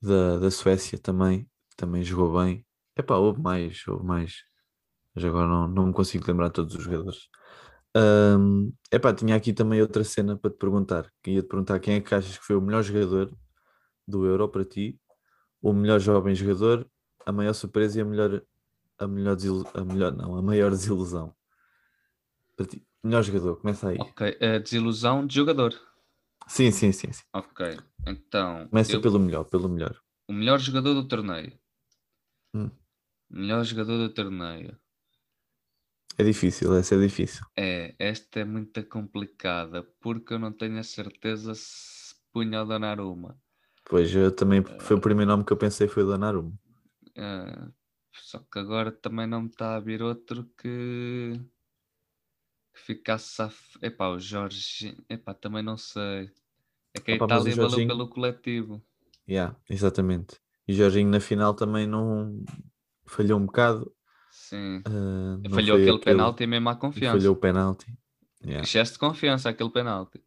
da, 0.00 0.38
da 0.38 0.50
Suécia 0.50 0.98
também, 0.98 1.48
também 1.76 2.02
jogou 2.02 2.40
bem. 2.42 2.64
Epá, 2.96 3.16
houve 3.16 3.40
mais, 3.40 3.86
houve 3.86 4.04
mais. 4.04 4.42
Mas 5.14 5.24
agora 5.24 5.46
não, 5.46 5.68
não 5.68 5.86
me 5.86 5.92
consigo 5.92 6.24
lembrar 6.26 6.50
todos 6.50 6.74
os 6.74 6.82
jogadores. 6.82 7.28
Um, 7.96 8.72
epá, 8.92 9.14
tinha 9.14 9.34
aqui 9.34 9.52
também 9.52 9.80
outra 9.80 10.04
cena 10.04 10.36
para 10.36 10.50
te 10.50 10.56
perguntar. 10.56 11.10
Ia 11.26 11.42
te 11.42 11.48
perguntar 11.48 11.78
quem 11.80 11.94
é 11.94 12.00
que 12.00 12.14
achas 12.14 12.36
que 12.36 12.44
foi 12.44 12.56
o 12.56 12.60
melhor 12.60 12.82
jogador 12.82 13.32
do 14.06 14.26
Euro 14.26 14.48
para 14.48 14.64
ti, 14.64 14.98
o 15.60 15.72
melhor 15.72 15.98
jovem 16.00 16.34
jogador, 16.34 16.88
a 17.26 17.32
maior 17.32 17.52
surpresa 17.52 17.98
e 17.98 18.02
a 18.02 18.04
melhor, 18.04 18.42
a 18.98 19.06
melhor, 19.06 19.36
a 19.74 19.84
melhor 19.84 20.16
não, 20.16 20.36
a 20.36 20.42
maior 20.42 20.70
desilusão. 20.70 21.34
Para 22.56 22.66
ti, 22.66 22.86
melhor 23.02 23.22
jogador, 23.22 23.56
começa 23.56 23.88
aí. 23.88 23.98
Ok, 23.98 24.38
a 24.40 24.58
desilusão 24.58 25.26
de 25.26 25.34
jogador. 25.34 25.74
Sim, 26.46 26.70
sim, 26.70 26.92
sim. 26.92 27.12
sim. 27.12 27.22
Ok, 27.32 27.78
então. 28.06 28.68
Começa 28.68 28.92
eu... 28.92 29.00
pelo 29.00 29.18
melhor, 29.18 29.44
pelo 29.44 29.68
melhor. 29.68 30.00
O 30.28 30.32
melhor 30.32 30.58
jogador 30.58 30.94
do 30.94 31.06
torneio. 31.06 31.58
Hum. 32.54 32.70
Melhor 33.30 33.64
jogador 33.64 33.98
do 33.98 34.12
torneio. 34.12 34.78
É 36.16 36.24
difícil, 36.24 36.74
essa 36.74 36.96
é 36.96 36.98
difícil. 36.98 37.46
É, 37.56 37.94
esta 37.98 38.40
é 38.40 38.44
muito 38.44 38.84
complicada 38.88 39.84
porque 40.00 40.34
eu 40.34 40.38
não 40.38 40.52
tenho 40.52 40.78
a 40.78 40.82
certeza 40.82 41.54
se 41.54 42.14
punha 42.32 42.62
o 42.62 42.66
Donnarumma. 42.66 43.40
Pois, 43.84 44.14
eu 44.14 44.34
também, 44.34 44.62
foi 44.80 44.96
o 44.96 45.00
primeiro 45.00 45.30
nome 45.30 45.44
que 45.44 45.52
eu 45.52 45.56
pensei 45.56 45.86
foi 45.86 46.02
o 46.02 46.06
Donnarumma. 46.06 46.58
Uh, 47.16 47.72
só 48.12 48.40
que 48.40 48.58
agora 48.58 48.90
também 48.90 49.26
não 49.26 49.42
me 49.42 49.48
está 49.48 49.76
a 49.76 49.80
vir 49.80 50.02
outro 50.02 50.44
que 50.60 51.40
que 52.78 52.84
ficasse 52.84 53.42
a. 53.42 53.50
Epá, 53.82 54.08
o 54.08 54.18
Jorge. 54.18 54.96
Epá, 55.08 55.34
também 55.34 55.62
não 55.62 55.76
sei. 55.76 56.30
É 56.94 57.00
que 57.00 57.12
a 57.12 57.16
Opa, 57.16 57.24
Itália 57.26 57.54
valeu 57.54 57.70
Jorginho... 57.70 57.88
pelo 57.88 58.08
coletivo. 58.08 58.82
Yeah, 59.28 59.56
exatamente. 59.68 60.36
E 60.66 60.72
o 60.72 60.76
Jorginho 60.76 61.10
na 61.10 61.20
final 61.20 61.54
também 61.54 61.86
não 61.86 62.44
falhou 63.06 63.38
um 63.38 63.46
bocado. 63.46 63.92
Sim. 64.30 64.78
Uh, 64.78 65.50
falhou 65.50 65.76
aquele, 65.76 65.90
aquele 65.90 65.98
penalti 65.98 66.46
mesmo 66.46 66.68
à 66.68 66.76
confiança. 66.76 67.18
Falhou 67.18 67.34
o 67.34 67.38
penalti. 67.38 67.86
Yeah. 68.42 68.62
Excesso 68.62 68.92
de 68.92 68.98
confiança 68.98 69.48
aquele 69.48 69.70
penalti. 69.70 70.22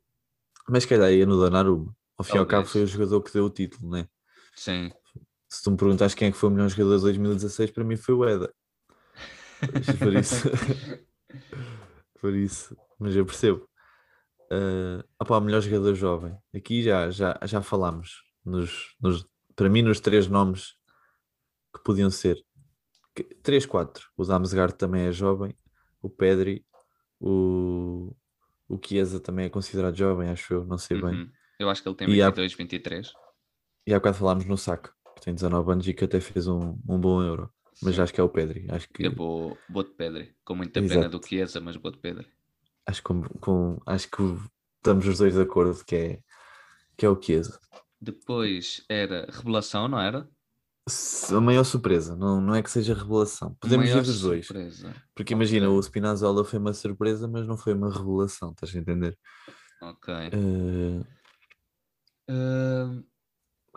Mas 0.67 0.85
calhar 0.85 1.11
ia 1.11 1.25
no 1.25 1.37
Donnarumma. 1.37 1.95
Ao 2.17 2.23
fim 2.23 2.35
e 2.35 2.39
ao 2.39 2.45
cabo 2.45 2.67
foi 2.67 2.83
o 2.83 2.87
jogador 2.87 3.21
que 3.21 3.33
deu 3.33 3.45
o 3.45 3.49
título, 3.49 3.89
né? 3.89 4.07
Sim. 4.55 4.91
Se 5.49 5.63
tu 5.63 5.71
me 5.71 5.77
perguntas 5.77 6.13
quem 6.13 6.27
é 6.27 6.31
que 6.31 6.37
foi 6.37 6.49
o 6.49 6.51
melhor 6.51 6.69
jogador 6.69 6.97
de 6.97 7.01
2016, 7.03 7.71
para 7.71 7.83
mim 7.83 7.95
foi 7.95 8.13
o 8.13 8.25
Eda. 8.25 8.53
Por 9.99 10.13
isso. 10.15 10.49
por 12.21 12.35
isso, 12.35 12.77
mas 12.99 13.15
eu 13.15 13.25
percebo. 13.25 13.67
Uh, 14.51 15.03
opa, 15.19 15.37
o 15.37 15.41
melhor 15.41 15.61
jogador 15.61 15.95
jovem. 15.95 16.37
Aqui 16.53 16.83
já, 16.83 17.09
já, 17.09 17.39
já 17.43 17.61
falámos. 17.61 18.21
Nos, 18.45 18.95
nos, 19.01 19.25
para 19.55 19.69
mim, 19.69 19.81
nos 19.81 19.99
três 19.99 20.27
nomes 20.27 20.75
que 21.73 21.83
podiam 21.83 22.11
ser. 22.11 22.37
Três, 23.41 23.65
quatro. 23.65 24.09
O 24.15 24.23
Damsgaard 24.23 24.75
também 24.75 25.07
é 25.07 25.11
jovem. 25.11 25.57
O 26.01 26.09
Pedri. 26.09 26.65
O, 27.19 28.15
o 28.67 28.79
Chiesa 28.83 29.19
também 29.19 29.45
é 29.45 29.49
considerado 29.49 29.95
jovem, 29.95 30.29
acho 30.29 30.53
eu. 30.53 30.65
Não 30.65 30.77
sei 30.77 31.01
uhum. 31.01 31.09
bem. 31.09 31.31
Eu 31.59 31.69
acho 31.69 31.81
que 31.81 31.89
ele 31.89 31.95
tem 31.95 32.07
22, 32.07 32.51
e 32.51 32.55
há, 32.55 32.57
23. 32.57 33.13
E 33.87 33.93
há 33.93 33.99
bocado 33.99 34.17
falámos 34.17 34.45
no 34.45 34.57
Saco, 34.57 34.93
que 35.15 35.21
tem 35.21 35.33
19 35.33 35.71
anos 35.71 35.87
e 35.87 35.93
que 35.93 36.05
até 36.05 36.19
fez 36.19 36.47
um, 36.47 36.77
um 36.87 36.99
bom 36.99 37.21
Euro. 37.21 37.51
Mas 37.81 37.99
acho 37.99 38.13
que 38.13 38.21
é 38.21 38.23
o 38.23 38.29
Pedri. 38.29 38.65
Acho 38.69 38.87
que... 38.89 39.05
Eu 39.05 39.15
vou, 39.15 39.57
vou 39.69 39.83
de 39.83 39.91
Pedri, 39.91 40.35
com 40.45 40.55
muita 40.55 40.79
Exato. 40.79 40.99
pena 40.99 41.09
do 41.09 41.25
Chiesa, 41.25 41.59
mas 41.59 41.75
vou 41.75 41.91
de 41.91 41.97
Pedri. 41.97 42.27
Acho, 42.85 43.01
com, 43.03 43.23
com, 43.39 43.81
acho 43.85 44.09
que 44.09 44.21
estamos 44.77 45.07
os 45.07 45.17
dois 45.17 45.33
de 45.33 45.41
acordo 45.41 45.83
que 45.85 45.95
é, 45.95 46.19
que 46.97 47.05
é 47.05 47.09
o 47.09 47.21
Chiesa. 47.21 47.59
Depois 47.99 48.83
era 48.89 49.27
revelação, 49.31 49.87
não 49.87 49.99
era? 49.99 50.27
A 51.29 51.41
maior 51.41 51.63
surpresa, 51.63 52.15
não, 52.15 52.41
não 52.41 52.55
é 52.55 52.63
que 52.63 52.71
seja 52.71 52.93
revelação. 52.93 53.55
Podemos 53.59 53.89
ver 53.89 54.01
os 54.01 54.21
dois. 54.21 54.47
Surpresa. 54.47 54.93
Porque 55.13 55.33
okay. 55.33 55.35
imagina, 55.35 55.69
o 55.69 55.81
Spinazzola 55.81 56.43
foi 56.43 56.59
uma 56.59 56.73
surpresa, 56.73 57.27
mas 57.27 57.47
não 57.47 57.55
foi 57.55 57.73
uma 57.73 57.91
revelação, 57.91 58.51
estás 58.51 58.75
a 58.75 58.79
entender? 58.79 59.17
Ok. 59.81 60.13
Uh... 60.33 61.05
Uh, 62.29 63.03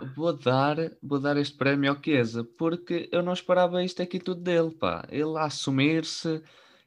vou 0.05 0.33
dar, 0.33 0.77
vou 1.03 1.21
dar 1.21 1.37
este 1.37 1.57
prémio 1.57 1.91
ao 1.91 2.03
Chiesa, 2.03 2.45
porque 2.57 3.09
eu 3.13 3.23
não 3.23 3.33
esperava 3.33 3.83
isto 3.83 4.03
aqui 4.03 4.19
tudo 4.19 4.41
dele, 4.41 4.71
pá. 4.71 5.07
Ele 5.11 5.37
a 5.37 5.45
assumir-se. 5.45 6.43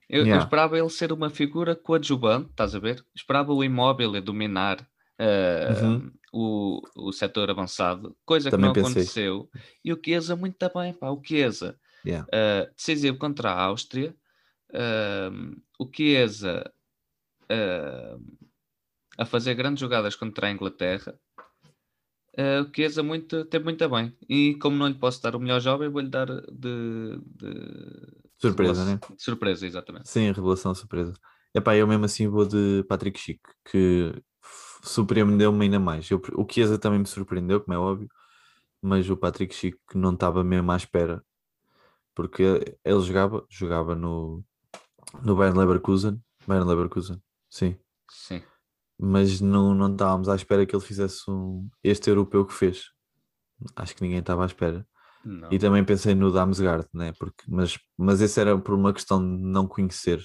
Eu, 0.10 0.24
yeah. 0.24 0.36
eu, 0.36 0.40
esperava 0.40 0.78
ele 0.78 0.90
ser 0.90 1.12
uma 1.12 1.30
figura 1.30 1.76
coadjuvante, 1.76 2.50
estás 2.52 2.74
a 2.74 2.80
ver? 2.80 3.06
Esperava 3.16 3.54
o 3.54 3.64
imóvel 3.64 4.16
a 4.16 4.20
dominar 4.20 4.80
uh, 5.20 5.86
uhum. 5.86 6.12
o, 6.32 6.82
o 6.96 7.12
setor 7.12 7.50
avançado, 7.50 8.16
coisa 8.26 8.50
Também 8.50 8.72
que 8.72 8.80
não 8.80 8.86
pensei. 8.86 9.02
aconteceu. 9.02 9.50
E 9.84 9.92
o 9.92 10.00
Chiesa 10.04 10.36
muito 10.36 10.58
bem, 10.74 10.94
pá. 10.94 11.10
O 11.10 11.22
Chiesa 11.24 11.78
yeah. 12.06 12.26
uh, 12.28 12.74
decisivo 12.76 13.18
contra 13.18 13.52
a 13.52 13.64
Áustria. 13.64 14.16
Uh, 14.70 15.62
o 15.80 15.90
Chiesa 15.94 16.72
a 19.18 19.26
fazer 19.26 19.56
grandes 19.56 19.80
jogadas 19.80 20.16
contra 20.16 20.48
a 20.48 20.52
Inglaterra 20.52 21.18
uh, 22.38 22.64
o 22.64 22.74
Chiesa 22.74 23.04
muito, 23.04 23.46
teve 23.46 23.66
muito 23.66 23.88
bem. 23.90 24.16
E 24.30 24.56
como 24.56 24.78
não 24.78 24.88
lhe 24.88 24.96
posso 24.96 25.22
dar 25.22 25.36
o 25.36 25.40
melhor 25.40 25.60
jovem, 25.60 25.90
vou-lhe 25.90 26.10
dar 26.10 26.28
de, 26.28 27.20
de... 27.36 28.02
surpresa, 28.38 28.86
né? 28.86 29.00
De 29.16 29.24
surpresa, 29.24 29.66
exatamente. 29.66 30.10
Sim, 30.10 30.32
revelação 30.32 30.74
surpresa. 30.74 31.14
Epá, 31.54 31.76
eu 31.76 31.88
mesmo 31.88 32.06
assim 32.06 32.28
vou 32.28 32.46
de 32.46 32.84
Patrick 32.88 33.20
Chic, 33.20 33.40
que 33.70 34.14
surpreendeu-me 34.84 35.66
ainda 35.66 35.80
mais. 35.80 36.10
Eu, 36.10 36.22
o 36.36 36.46
Chiesa 36.50 36.78
também 36.78 37.00
me 37.00 37.08
surpreendeu, 37.08 37.62
como 37.62 37.74
é 37.74 37.80
óbvio, 37.80 38.08
mas 38.82 39.10
o 39.10 39.18
Patrick 39.18 39.54
Chic 39.54 39.78
não 39.96 40.14
estava 40.14 40.44
mesmo 40.44 40.72
à 40.72 40.78
espera 40.78 41.24
porque 42.18 42.42
ele 42.84 43.02
jogava, 43.02 43.46
jogava 43.48 43.94
no, 43.94 44.44
no 45.22 45.36
Bayern 45.36 45.60
Leverkusen, 45.60 46.20
Bayern 46.48 46.68
Leverkusen, 46.68 47.22
sim, 47.48 47.78
Sim. 48.10 48.42
Mas 49.00 49.40
não, 49.42 49.74
não 49.74 49.92
estávamos 49.92 50.28
à 50.30 50.36
espera 50.36 50.66
que 50.66 50.76
ele 50.76 50.84
fizesse 50.84 51.30
um, 51.30 51.70
este 51.84 52.10
europeu 52.10 52.46
que 52.46 52.54
fez. 52.54 52.86
Acho 53.76 53.96
que 53.96 54.02
ninguém 54.04 54.20
estava 54.20 54.44
à 54.44 54.46
espera. 54.46 54.86
Não. 55.26 55.52
E 55.52 55.60
também 55.60 55.84
pensei 55.84 56.16
no 56.16 56.32
Damsgaard, 56.32 56.88
né? 56.94 57.12
Porque, 57.20 57.44
mas, 57.48 57.78
mas 57.98 58.22
esse 58.22 58.40
era 58.40 58.58
por 58.58 58.74
uma 58.76 58.94
questão 58.94 59.20
de 59.20 59.42
não 59.44 59.68
conhecer. 59.68 60.24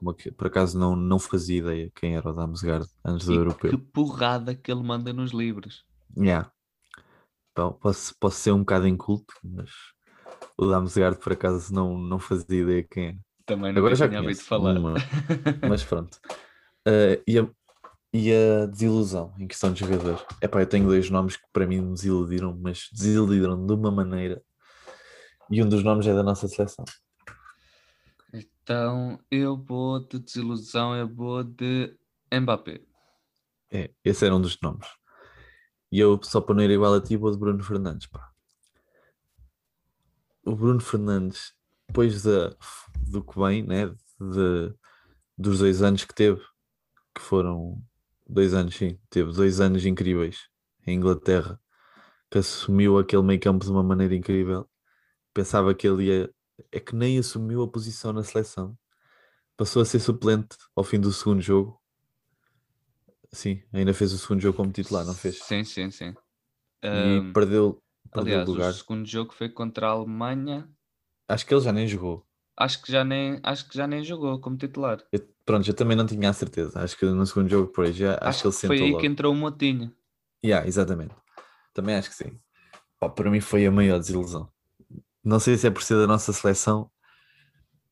Uma 0.00 0.14
por 0.36 0.46
acaso 0.46 0.78
não, 0.78 0.94
não 0.94 1.18
fazia 1.18 1.58
ideia 1.58 1.90
quem 1.94 2.14
era 2.16 2.28
o 2.30 2.32
Damsgaard 2.34 2.86
antes 3.04 3.26
do 3.26 3.32
E 3.32 3.36
europeu. 3.36 3.70
que 3.70 3.76
porrada 3.78 4.54
que 4.54 4.70
ele 4.70 4.82
manda 4.82 5.12
nos 5.12 5.32
livros. 5.32 5.84
Yeah. 6.16 6.50
Bom, 7.56 7.72
posso, 7.72 8.14
posso 8.20 8.36
ser 8.38 8.52
um 8.52 8.58
bocado 8.60 8.86
inculto, 8.86 9.32
mas 9.42 9.70
o 10.58 10.66
Damsgaard 10.66 11.18
por 11.18 11.32
acaso 11.32 11.72
não, 11.74 11.96
não 11.96 12.18
fazia 12.18 12.62
ideia 12.62 12.82
quem 12.88 13.06
é. 13.08 13.16
Também 13.46 13.70
nunca 13.70 13.78
Agora 13.80 13.94
já 13.94 14.08
tinha 14.08 14.20
ouvido 14.20 14.40
falar. 14.40 14.76
uma- 14.78 14.94
mas 15.68 15.82
pronto. 15.84 16.18
Eh, 16.86 17.22
e, 17.26 17.38
a, 17.38 17.48
e 18.14 18.32
a 18.32 18.66
desilusão 18.66 19.34
em 19.40 19.48
questão 19.48 19.72
de 19.72 19.80
jogador? 19.80 20.24
Epá, 20.40 20.60
eu 20.60 20.68
tenho 20.68 20.86
dois 20.86 21.10
nomes 21.10 21.36
que 21.36 21.42
para 21.52 21.66
mim 21.66 21.80
me 21.80 21.94
desiludiram, 21.94 22.56
mas 22.56 22.88
desiludiram 22.92 23.66
de 23.66 23.72
uma 23.72 23.90
maneira. 23.90 24.40
E 25.50 25.60
um 25.60 25.68
dos 25.68 25.82
nomes 25.82 26.06
é 26.06 26.14
da 26.14 26.22
nossa 26.22 26.46
seleção. 26.46 26.84
Então 28.32 29.18
eu 29.28 29.56
vou 29.56 29.98
de 29.98 30.20
desilusão, 30.20 30.94
eu 30.94 31.12
vou 31.12 31.42
de 31.42 31.92
Mbappé. 32.32 32.82
É, 33.72 33.90
esse 34.04 34.24
era 34.24 34.36
um 34.36 34.40
dos 34.40 34.60
nomes. 34.60 34.86
E 35.90 35.98
eu, 35.98 36.20
só 36.22 36.40
para 36.40 36.54
não 36.54 36.62
ir 36.62 36.70
igual 36.70 36.94
a 36.94 37.00
ti, 37.00 37.16
vou 37.16 37.32
de 37.32 37.36
Bruno 37.36 37.64
Fernandes. 37.64 38.06
Pá. 38.06 38.30
O 40.46 40.54
Bruno 40.54 40.80
Fernandes, 40.80 41.52
depois 41.88 42.22
da, 42.22 42.54
do 43.08 43.24
que 43.24 43.36
vem, 43.36 43.64
né, 43.64 43.88
de, 44.20 44.72
dos 45.36 45.58
dois 45.58 45.82
anos 45.82 46.04
que 46.04 46.14
teve, 46.14 46.40
que 47.12 47.20
foram 47.20 47.82
dois 48.28 48.54
anos, 48.54 48.76
sim, 48.76 48.98
teve 49.10 49.32
dois 49.32 49.60
anos 49.60 49.84
incríveis 49.86 50.48
em 50.86 50.96
Inglaterra, 50.96 51.60
que 52.30 52.38
assumiu 52.38 52.98
aquele 52.98 53.22
meio 53.22 53.40
campo 53.40 53.64
de 53.64 53.70
uma 53.72 53.82
maneira 53.82 54.14
incrível. 54.16 54.68
Pensava 55.34 55.74
que 55.74 55.88
ele 55.88 56.06
ia. 56.06 56.34
É 56.72 56.80
que 56.80 56.94
nem 56.96 57.18
assumiu 57.18 57.62
a 57.62 57.68
posição 57.70 58.12
na 58.12 58.24
seleção. 58.24 58.78
Passou 59.56 59.82
a 59.82 59.86
ser 59.86 60.00
suplente 60.00 60.56
ao 60.76 60.84
fim 60.84 61.00
do 61.00 61.12
segundo 61.12 61.42
jogo. 61.42 61.80
Sim, 63.32 63.62
ainda 63.70 63.92
fez 63.92 64.14
o 64.14 64.18
segundo 64.18 64.40
jogo 64.40 64.56
como 64.56 64.72
titular, 64.72 65.04
não 65.04 65.14
fez? 65.14 65.46
Sim, 65.46 65.64
sim, 65.64 65.90
sim. 65.90 66.14
E 66.90 67.20
Ahm, 67.20 67.34
perdeu, 67.34 67.82
perdeu 68.12 68.38
aliás, 68.38 68.48
o 68.48 68.50
lugar. 68.50 68.72
o 68.74 68.78
segundo 68.78 69.06
jogo 69.08 69.32
foi 69.34 69.48
contra 69.50 69.88
a 69.88 69.92
Alemanha. 69.92 70.70
Acho 71.28 71.44
que 71.46 71.52
ele 71.52 71.60
já 71.60 71.70
nem 71.72 71.86
jogou. 71.86 72.26
Acho 72.56 72.82
que 72.82 72.90
já 72.90 73.04
nem, 73.04 73.38
acho 73.44 73.68
que 73.68 73.76
já 73.78 73.86
nem 73.86 74.02
jogou 74.02 74.40
como 74.40 74.56
titular. 74.58 74.98
Eu- 75.12 75.33
pronto, 75.44 75.68
eu 75.68 75.74
também 75.74 75.96
não 75.96 76.06
tinha 76.06 76.30
a 76.30 76.32
certeza. 76.32 76.80
Acho 76.80 76.96
que 76.98 77.06
no 77.06 77.26
segundo 77.26 77.48
jogo 77.48 77.72
por 77.72 77.84
aí 77.86 77.92
já 77.92 78.14
acho, 78.20 78.28
Acho, 78.28 78.42
que 78.42 78.46
ele 78.48 78.54
que 78.54 78.66
foi 78.66 78.76
sentou 78.76 78.86
aí 78.86 78.90
logo. 78.92 79.00
que 79.00 79.06
entrou 79.06 79.32
o 79.32 79.36
Motinho. 79.36 79.92
Yeah, 80.44 80.66
exatamente. 80.66 81.14
Também 81.72 81.96
acho 81.96 82.10
que 82.10 82.16
sim. 82.16 82.38
Pá, 83.00 83.08
para 83.08 83.30
mim 83.30 83.40
foi 83.40 83.66
a 83.66 83.70
maior 83.70 83.98
desilusão. 83.98 84.48
Não 85.24 85.40
sei 85.40 85.56
se 85.56 85.66
é 85.66 85.70
por 85.70 85.82
ser 85.82 85.96
da 85.96 86.06
nossa 86.06 86.32
seleção, 86.32 86.90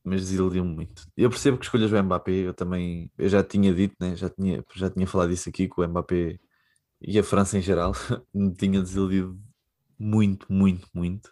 mas 0.03 0.21
desiludiu-me 0.21 0.75
muito. 0.75 1.07
Eu 1.17 1.29
percebo 1.29 1.57
que 1.57 1.65
escolhas 1.65 1.91
o 1.91 2.03
Mbappé, 2.03 2.31
eu 2.31 2.53
também, 2.53 3.11
eu 3.17 3.27
já 3.29 3.43
tinha 3.43 3.73
dito, 3.73 3.95
né? 3.99 4.15
já, 4.15 4.29
tinha, 4.29 4.63
já 4.75 4.89
tinha 4.89 5.07
falado 5.07 5.31
isso 5.31 5.49
aqui, 5.49 5.67
que 5.67 5.81
o 5.81 5.87
Mbappé 5.87 6.37
e 7.01 7.17
a 7.17 7.23
França 7.23 7.57
em 7.57 7.61
geral 7.61 7.93
me 8.33 8.53
tinha 8.53 8.81
desiludido 8.81 9.39
muito, 9.97 10.45
muito, 10.51 10.87
muito. 10.93 11.29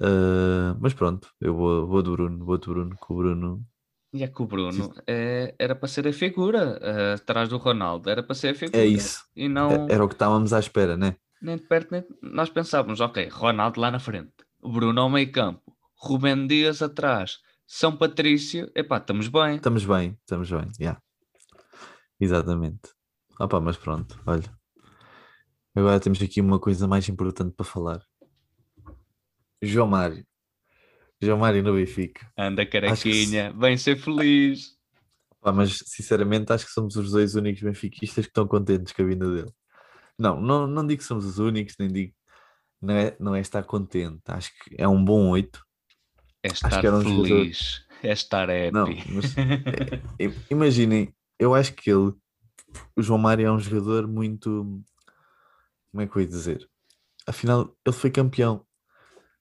Ah, 0.00 0.76
mas 0.80 0.94
pronto, 0.94 1.28
eu 1.40 1.54
vou, 1.54 1.86
vou 1.86 2.02
do 2.02 2.12
Bruno, 2.12 2.44
vou 2.44 2.58
do 2.58 2.70
Bruno, 2.70 2.96
que 2.96 3.12
o 3.12 3.16
Bruno 3.16 3.66
E 4.12 4.22
é 4.22 4.28
que 4.28 4.40
o 4.42 4.46
Bruno 4.46 4.92
é, 5.06 5.54
era 5.58 5.74
para 5.74 5.86
ser 5.88 6.08
a 6.08 6.12
figura 6.12 6.78
eh, 6.80 7.14
atrás 7.14 7.48
do 7.48 7.58
Ronaldo. 7.58 8.08
Era 8.08 8.22
para 8.22 8.34
ser 8.34 8.48
a 8.48 8.54
figura. 8.54 8.78
é 8.78 8.86
isso. 8.86 9.22
E 9.36 9.48
não, 9.48 9.70
É- 9.70 9.92
Era 9.94 10.04
o 10.04 10.08
que 10.08 10.14
estávamos 10.14 10.52
à 10.52 10.58
espera, 10.58 10.96
né? 10.96 11.16
nem 11.40 11.56
de 11.56 11.62
perto, 11.62 11.92
nem... 11.92 12.04
Nós 12.20 12.50
pensávamos, 12.50 13.00
ok, 13.00 13.28
Ronaldo 13.28 13.80
lá 13.80 13.90
na 13.92 14.00
frente, 14.00 14.32
Bruno 14.60 15.00
ao 15.00 15.08
meio 15.08 15.30
campo, 15.30 15.62
Rubem 15.96 16.48
Dias 16.48 16.82
atrás, 16.82 17.38
São 17.64 17.96
Patrício, 17.96 18.68
epá, 18.74 18.96
estamos 18.96 19.28
bem. 19.28 19.54
Estamos 19.54 19.84
bem, 19.84 20.18
estamos 20.20 20.50
bem, 20.50 20.68
yeah. 20.80 21.00
Exatamente. 22.18 22.90
Opa, 23.38 23.60
mas 23.60 23.76
pronto, 23.76 24.18
olha. 24.26 24.42
Agora 25.76 26.00
temos 26.00 26.20
aqui 26.20 26.40
uma 26.40 26.58
coisa 26.58 26.88
mais 26.88 27.08
importante 27.08 27.54
para 27.54 27.64
falar. 27.64 28.02
João 29.62 29.86
Mário. 29.86 30.26
João 31.20 31.38
Mário 31.38 31.62
no 31.62 31.74
Benfica. 31.74 32.30
Anda 32.36 32.62
Acho 32.62 32.68
que 32.68 32.78
carequinha, 32.80 33.52
vem 33.52 33.76
ser 33.76 33.96
feliz. 33.96 34.76
Pá, 35.40 35.52
mas 35.52 35.78
sinceramente 35.86 36.52
acho 36.52 36.66
que 36.66 36.72
somos 36.72 36.96
os 36.96 37.10
dois 37.12 37.34
únicos 37.34 37.62
benfiquistas 37.62 38.26
que 38.26 38.30
estão 38.30 38.46
contentes 38.46 38.92
com 38.92 39.02
a 39.02 39.06
vinda 39.06 39.30
dele. 39.32 39.52
Não, 40.18 40.40
não, 40.40 40.66
não 40.66 40.86
digo 40.86 41.00
que 41.00 41.06
somos 41.06 41.24
os 41.24 41.38
únicos, 41.38 41.74
nem 41.78 41.88
digo. 41.88 42.14
Não 42.80 42.94
é, 42.94 43.16
não 43.18 43.34
é 43.34 43.40
estar 43.40 43.62
contente. 43.64 44.20
Acho 44.26 44.50
que 44.62 44.74
é 44.78 44.86
um 44.86 45.04
bom 45.04 45.28
oito. 45.30 45.64
É 46.42 46.48
estar 46.48 46.80
que 46.80 46.86
era 46.86 46.96
um 46.96 47.02
jogador- 47.02 47.26
feliz, 47.26 47.84
é 48.02 48.12
estar 48.12 48.48
happy. 48.48 48.70
Não, 48.70 48.86
mas 49.12 49.36
é- 49.36 50.24
é- 50.26 50.34
imaginem, 50.50 51.12
eu 51.38 51.52
acho 51.54 51.72
que 51.74 51.90
ele, 51.90 52.12
o 52.96 53.02
João 53.02 53.18
Mário 53.18 53.46
é 53.46 53.50
um 53.50 53.58
jogador 53.58 54.06
muito, 54.06 54.80
como 55.90 56.00
é 56.02 56.06
que 56.06 56.16
eu 56.16 56.22
ia 56.22 56.28
dizer? 56.28 56.68
Afinal, 57.26 57.76
ele 57.84 57.94
foi 57.96 58.10
campeão 58.10 58.64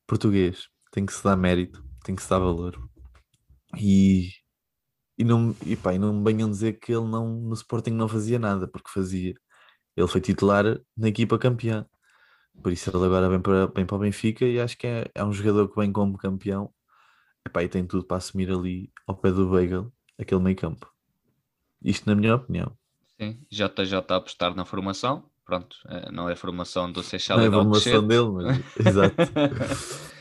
português, 0.08 0.68
tem 0.98 1.06
que 1.06 1.14
se 1.14 1.24
dar 1.24 1.38
mérito, 1.38 1.86
tem 2.04 2.16
que 2.16 2.24
se 2.24 2.30
dar 2.30 2.40
valor. 2.40 2.76
E, 3.80 4.32
e, 5.16 5.24
não, 5.24 5.56
e, 5.64 5.76
pá, 5.76 5.94
e 5.94 6.00
não 6.00 6.12
me 6.12 6.24
venham 6.24 6.50
dizer 6.50 6.80
que 6.80 6.92
ele 6.92 7.06
não, 7.06 7.28
no 7.40 7.54
Sporting 7.54 7.92
não 7.92 8.08
fazia 8.08 8.40
nada, 8.40 8.68
porque 8.68 8.90
fazia. 8.90 9.36
Ele 9.96 10.08
foi 10.08 10.20
titular 10.20 10.66
na 10.98 11.08
equipa 11.08 11.38
campeã. 11.38 11.86
Por 12.64 12.72
isso 12.72 12.90
ele 12.90 13.06
agora 13.06 13.30
vem 13.30 13.40
para, 13.40 13.68
vem 13.68 13.86
para 13.86 13.96
o 13.96 14.00
Benfica 14.00 14.44
e 14.44 14.60
acho 14.60 14.76
que 14.76 14.88
é, 14.88 15.06
é 15.14 15.24
um 15.24 15.32
jogador 15.32 15.70
que 15.70 15.80
vem 15.80 15.92
como 15.92 16.18
campeão 16.18 16.74
Epá, 17.46 17.64
e 17.64 17.70
tem 17.70 17.86
tudo 17.86 18.04
para 18.04 18.18
assumir 18.18 18.50
ali 18.50 18.92
ao 19.06 19.16
pé 19.16 19.32
do 19.32 19.48
Bagel 19.48 19.94
aquele 20.18 20.42
meio 20.42 20.56
campo. 20.56 20.92
Isto 21.80 22.10
na 22.10 22.16
minha 22.16 22.34
opinião. 22.34 22.76
Sim, 23.22 23.40
JJ 23.52 24.04
a 24.10 24.16
apostar 24.16 24.56
na 24.56 24.66
formação. 24.66 25.30
Pronto, 25.46 25.78
eh, 25.90 26.12
não 26.12 26.28
é 26.28 26.36
formação 26.36 26.92
do 26.92 27.02
Não 27.02 27.04
Seixal 27.04 27.40
é 27.40 27.46
a 27.46 27.50
do 27.50 27.54
formação 27.54 27.94
Alcochete, 27.94 28.08
dele, 28.08 28.64
mas 28.76 28.88
exato. 28.88 29.16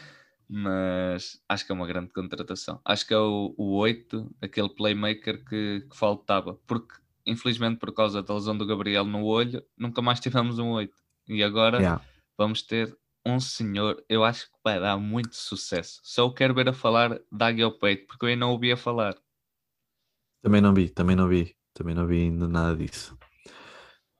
mas 0.48 1.42
acho 1.48 1.66
que 1.66 1.72
é 1.72 1.74
uma 1.74 1.86
grande 1.86 2.12
contratação. 2.12 2.80
Acho 2.84 3.06
que 3.06 3.14
é 3.14 3.18
o, 3.18 3.54
o 3.56 3.76
8, 3.76 4.34
aquele 4.40 4.68
playmaker 4.68 5.44
que, 5.44 5.82
que 5.90 5.96
faltava. 5.96 6.54
Porque, 6.66 6.94
infelizmente, 7.26 7.78
por 7.78 7.92
causa 7.92 8.22
da 8.22 8.34
lesão 8.34 8.56
do 8.56 8.66
Gabriel 8.66 9.04
no 9.04 9.24
olho, 9.24 9.64
nunca 9.76 10.02
mais 10.02 10.20
tivemos 10.20 10.58
um 10.58 10.70
8. 10.70 10.96
E 11.28 11.42
agora 11.42 11.80
Yeah. 11.80 11.98
vamos 12.38 12.62
ter 12.62 12.96
um 13.26 13.40
senhor, 13.40 14.04
eu 14.08 14.24
acho 14.24 14.46
que 14.46 14.58
vai 14.64 14.78
dar 14.80 14.96
muito 14.98 15.34
sucesso. 15.36 16.00
Só 16.04 16.26
o 16.26 16.34
quero 16.34 16.54
ver 16.54 16.68
a 16.68 16.72
falar 16.72 17.20
da 17.32 17.48
águia 17.48 17.64
ao 17.64 17.72
peito, 17.78 18.06
porque 18.06 18.24
eu 18.24 18.28
ainda 18.28 18.40
não 18.40 18.52
ouvi 18.52 18.70
a 18.72 18.76
falar. 18.76 19.16
Também 20.42 20.60
não 20.62 20.72
vi, 20.74 20.88
também 20.88 21.14
não 21.16 21.28
vi, 21.28 21.54
também 21.74 21.94
não 21.94 22.06
vi 22.06 22.22
ainda 22.22 22.48
nada 22.48 22.74
disso. 22.76 23.16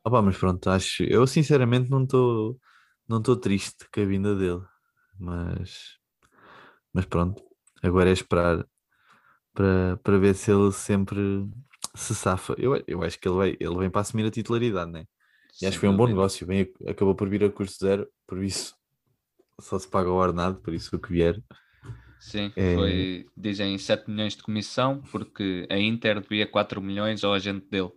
Opa, 0.04 0.22
mas 0.22 0.36
pronto, 0.38 0.70
acho. 0.70 1.02
Eu 1.04 1.26
sinceramente 1.26 1.90
não 1.90 2.04
estou 2.04 2.58
não 3.08 3.18
estou 3.18 3.36
triste 3.36 3.86
com 3.92 4.00
a 4.00 4.04
vinda 4.04 4.34
dele, 4.36 4.62
mas 5.18 5.98
mas 6.96 7.06
pronto, 7.06 7.42
agora 7.82 8.10
é 8.10 8.14
esperar 8.14 8.66
para, 9.54 9.96
para 9.98 10.18
ver 10.18 10.34
se 10.34 10.50
ele 10.52 10.72
sempre 10.72 11.48
se 11.96 12.14
safa. 12.14 12.54
Eu, 12.58 12.82
eu 12.86 13.02
acho 13.02 13.18
que 13.20 13.28
ele, 13.28 13.36
vai, 13.36 13.56
ele 13.60 13.76
vem 13.78 13.90
para 13.90 14.02
assumir 14.02 14.26
a 14.26 14.30
titularidade, 14.30 14.90
né? 14.92 15.06
E 15.60 15.66
acho 15.66 15.76
que 15.78 15.80
foi 15.82 15.88
um 15.90 15.96
bom 15.96 16.08
negócio. 16.08 16.46
Bem, 16.46 16.72
acabou 16.88 17.14
por 17.16 17.28
vir 17.30 17.44
a 17.44 17.50
custo 17.52 17.84
zero, 17.86 18.08
por 18.26 18.42
isso 18.44 18.76
só 19.60 19.78
se 19.78 19.88
paga 19.88 20.10
o 20.10 20.14
ordenado, 20.16 20.60
por 20.62 20.74
isso 20.74 20.94
o 20.96 21.00
que 21.00 21.10
vier. 21.12 21.42
Sim, 22.18 22.52
É- 22.56 22.70
foi, 22.72 23.30
dizem 23.36 23.76
7 23.78 24.10
milhões 24.10 24.34
de 24.36 24.42
comissão, 24.42 25.02
porque 25.12 25.66
a 25.70 25.78
Inter 25.78 26.20
devia 26.20 26.46
4 26.46 26.80
milhões 26.82 27.22
ao 27.22 27.32
agente 27.34 27.66
dele. 27.70 27.92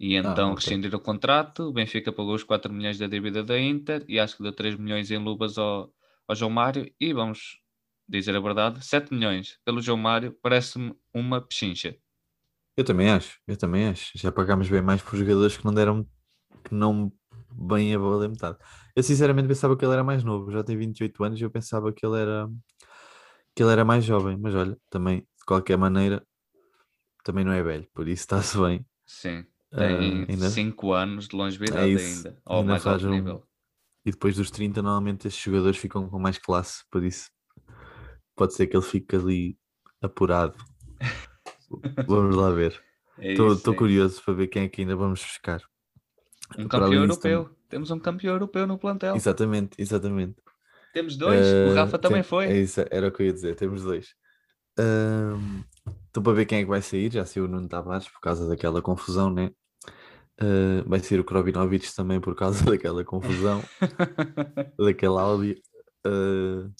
E 0.00 0.14
então 0.16 0.52
Ah, 0.52 0.54
ok. 0.54 0.66
rescindiram 0.66 0.98
o 0.98 1.02
contrato, 1.02 1.64
o 1.64 1.72
Benfica 1.74 2.12
pagou 2.12 2.34
os 2.34 2.44
4 2.44 2.72
milhões 2.72 2.98
da 2.98 3.06
dívida 3.08 3.44
da 3.44 3.58
Inter 3.60 4.04
e 4.08 4.18
acho 4.20 4.36
que 4.36 4.44
deu 4.44 4.52
3 4.54 4.76
milhões 4.76 5.10
em 5.10 5.18
luvas 5.18 5.58
ao, 5.58 5.94
ao 6.28 6.36
João 6.36 6.50
Mário. 6.50 6.92
E 7.00 7.12
vamos 7.14 7.61
dizer 8.12 8.36
a 8.36 8.40
verdade, 8.40 8.84
7 8.84 9.12
milhões 9.12 9.58
pelo 9.64 9.80
João 9.82 9.96
Mário 9.98 10.36
parece-me 10.42 10.94
uma 11.14 11.40
pechincha. 11.40 11.96
Eu 12.76 12.84
também 12.84 13.10
acho, 13.10 13.38
eu 13.46 13.56
também 13.56 13.86
acho. 13.88 14.12
Já 14.16 14.30
pagámos 14.32 14.68
bem 14.68 14.80
mais 14.82 15.02
por 15.02 15.16
jogadores 15.16 15.56
que 15.56 15.64
não 15.64 15.74
deram, 15.74 16.06
que 16.64 16.74
não 16.74 17.12
bem 17.50 17.94
a 17.94 17.98
valer 17.98 18.28
metade. 18.30 18.56
Eu 18.96 19.02
sinceramente 19.02 19.48
pensava 19.48 19.76
que 19.76 19.84
ele 19.84 19.92
era 19.92 20.04
mais 20.04 20.24
novo, 20.24 20.50
já 20.50 20.62
tem 20.64 20.76
28 20.76 21.22
anos 21.24 21.40
e 21.40 21.44
eu 21.44 21.50
pensava 21.50 21.92
que 21.92 22.04
ele 22.06 22.18
era 22.20 22.48
que 23.54 23.62
ele 23.62 23.70
era 23.72 23.84
mais 23.84 24.02
jovem, 24.04 24.38
mas 24.38 24.54
olha, 24.54 24.78
também, 24.88 25.18
de 25.20 25.44
qualquer 25.46 25.76
maneira, 25.76 26.26
também 27.22 27.44
não 27.44 27.52
é 27.52 27.62
velho, 27.62 27.86
por 27.92 28.08
isso 28.08 28.22
está-se 28.22 28.56
bem. 28.58 28.86
Sim, 29.06 29.44
Ah, 29.70 29.76
tem 29.78 30.26
ainda- 30.28 30.48
5 30.48 30.92
anos 30.92 31.28
de 31.28 31.36
longevidade 31.36 31.78
É 31.82 31.88
isso, 31.88 32.26
ainda, 32.28 32.40
ao 32.46 32.60
ainda 32.60 32.70
mais 32.72 32.86
alto 32.86 33.06
um- 33.06 33.10
nível. 33.10 33.46
E 34.06 34.10
depois 34.10 34.36
dos 34.36 34.50
30, 34.50 34.80
normalmente 34.82 35.28
estes 35.28 35.42
jogadores 35.44 35.76
ficam 35.78 36.08
com 36.08 36.18
mais 36.18 36.38
classe, 36.38 36.82
por 36.90 37.04
isso 37.04 37.30
pode 38.36 38.54
ser 38.54 38.66
que 38.66 38.76
ele 38.76 38.84
fique 38.84 39.16
ali 39.16 39.58
apurado. 40.00 40.56
vamos 42.06 42.36
lá 42.36 42.50
ver. 42.50 42.80
Estou 43.18 43.52
É 43.52 43.74
é 43.74 43.76
curioso 43.76 44.22
para 44.24 44.34
ver 44.34 44.48
quem 44.48 44.64
é 44.64 44.68
que 44.68 44.80
ainda 44.82 44.96
vamos 44.96 45.20
buscar. 45.22 45.62
Um 46.58 46.66
Para 46.68 46.80
campeão 46.80 47.02
europeu. 47.02 47.50
Temos 47.68 47.90
um 47.90 47.98
campeão 47.98 48.34
europeu 48.34 48.66
no 48.66 48.78
plantel. 48.78 49.14
Exatamente, 49.16 49.72
exatamente. 49.78 50.36
Temos 50.92 51.16
dois. 51.16 51.40
o 51.40 51.70
Eh, 51.70 51.74
Rafa 51.74 51.98
também 51.98 52.22
tem- 52.22 52.28
foi. 52.28 52.46
É 52.46 52.56
isso, 52.58 52.80
era 52.90 53.08
o 53.08 53.12
que 53.12 53.22
eu 53.22 53.26
ia 53.26 53.32
dizer. 53.32 53.54
Temos 53.56 53.82
dois. 53.82 54.14
Estou 56.06 56.22
para 56.22 56.32
ver 56.32 56.46
quem 56.46 56.58
é 56.58 56.62
que 56.62 56.68
vai 56.68 56.82
sair. 56.82 57.10
Já 57.10 57.24
saiu 57.24 57.44
o 57.46 57.48
Nuno 57.48 57.68
Tavares 57.68 58.08
por 58.08 58.20
causa 58.20 58.46
daquela 58.46 58.82
confusão, 58.82 59.30
né? 59.32 59.50
Ah, 60.40 60.82
vai 60.86 60.98
ser 61.00 61.20
o 61.20 61.24
Krobinovic 61.24 61.94
também 61.94 62.20
por 62.20 62.34
causa 62.34 62.64
daquela 62.76 63.04
confusão, 63.04 63.62
daquele 64.78 65.18
áudio. 65.18 65.56
Uh, 66.06 66.72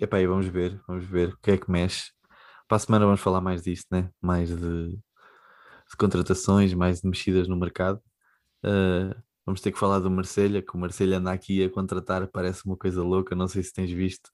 epá, 0.00 0.20
e 0.20 0.26
vamos 0.26 0.46
ver, 0.46 0.80
vamos 0.86 1.04
ver 1.04 1.30
o 1.30 1.38
que 1.38 1.52
é 1.52 1.58
que 1.58 1.70
mexe. 1.70 2.10
Para 2.68 2.76
a 2.76 2.80
semana 2.80 3.04
vamos 3.06 3.20
falar 3.20 3.40
mais 3.40 3.62
disto, 3.62 3.86
né? 3.90 4.10
Mais 4.20 4.48
de, 4.50 4.90
de 4.92 5.96
contratações, 5.98 6.74
mais 6.74 7.00
de 7.00 7.08
mexidas 7.08 7.48
no 7.48 7.56
mercado. 7.56 8.00
Ah, 8.62 9.16
vamos 9.44 9.60
ter 9.60 9.72
que 9.72 9.78
falar 9.78 9.98
do 10.00 10.10
Marselha, 10.10 10.62
que 10.62 10.74
o 10.74 10.78
Marselha 10.78 11.18
anda 11.18 11.32
aqui 11.32 11.64
a 11.64 11.70
contratar, 11.70 12.26
parece 12.28 12.64
uma 12.66 12.76
coisa 12.76 13.02
louca, 13.02 13.34
não 13.34 13.48
sei 13.48 13.62
se 13.62 13.72
tens 13.72 13.90
visto. 13.90 14.30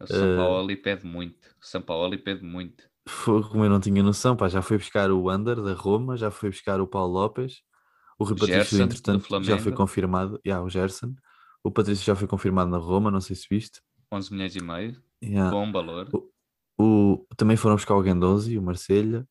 O 0.00 0.06
São 0.06 0.34
Eh, 0.34 0.36
Paulo 0.36 0.76
pede 0.82 1.06
muito. 1.06 1.48
O 1.60 1.66
São 1.66 1.82
Paulo 1.82 2.18
pede 2.18 2.44
muito. 2.44 2.84
Foi 3.06 3.42
como 3.42 3.64
eu 3.64 3.70
não 3.70 3.80
tinha 3.80 4.02
noção, 4.02 4.36
pá, 4.36 4.48
já 4.48 4.62
foi 4.62 4.78
buscar 4.78 5.10
o 5.10 5.30
Under 5.30 5.60
da 5.62 5.74
Roma, 5.74 6.16
já 6.16 6.30
foi 6.30 6.50
buscar 6.50 6.80
o 6.80 6.86
Paulo 6.86 7.12
Lopes, 7.12 7.60
o 8.18 8.24
Rui 8.24 8.36
Patrício, 8.38 8.80
entretanto, 8.80 9.42
já 9.44 9.58
foi 9.58 9.72
confirmado, 9.72 10.40
yeah, 10.46 10.64
o 10.64 10.70
Gerson, 10.70 11.14
o 11.62 11.70
Patrício 11.70 12.04
já 12.04 12.14
foi 12.16 12.26
confirmado 12.26 12.70
na 12.70 12.78
Roma, 12.78 13.10
não 13.10 13.20
sei 13.20 13.36
se 13.36 13.46
viste. 13.50 13.80
11 14.12 14.32
milhões 14.32 14.56
e 14.56 14.62
meio. 14.62 15.02
Yeah. 15.22 15.50
Bom 15.50 15.70
valor. 15.72 16.08
O, 16.78 17.24
também 17.36 17.56
foram 17.56 17.76
buscar 17.76 17.94
o 17.94 18.02
Guendouzi, 18.02 18.58
o 18.58 18.62
Marselha, 18.62 19.26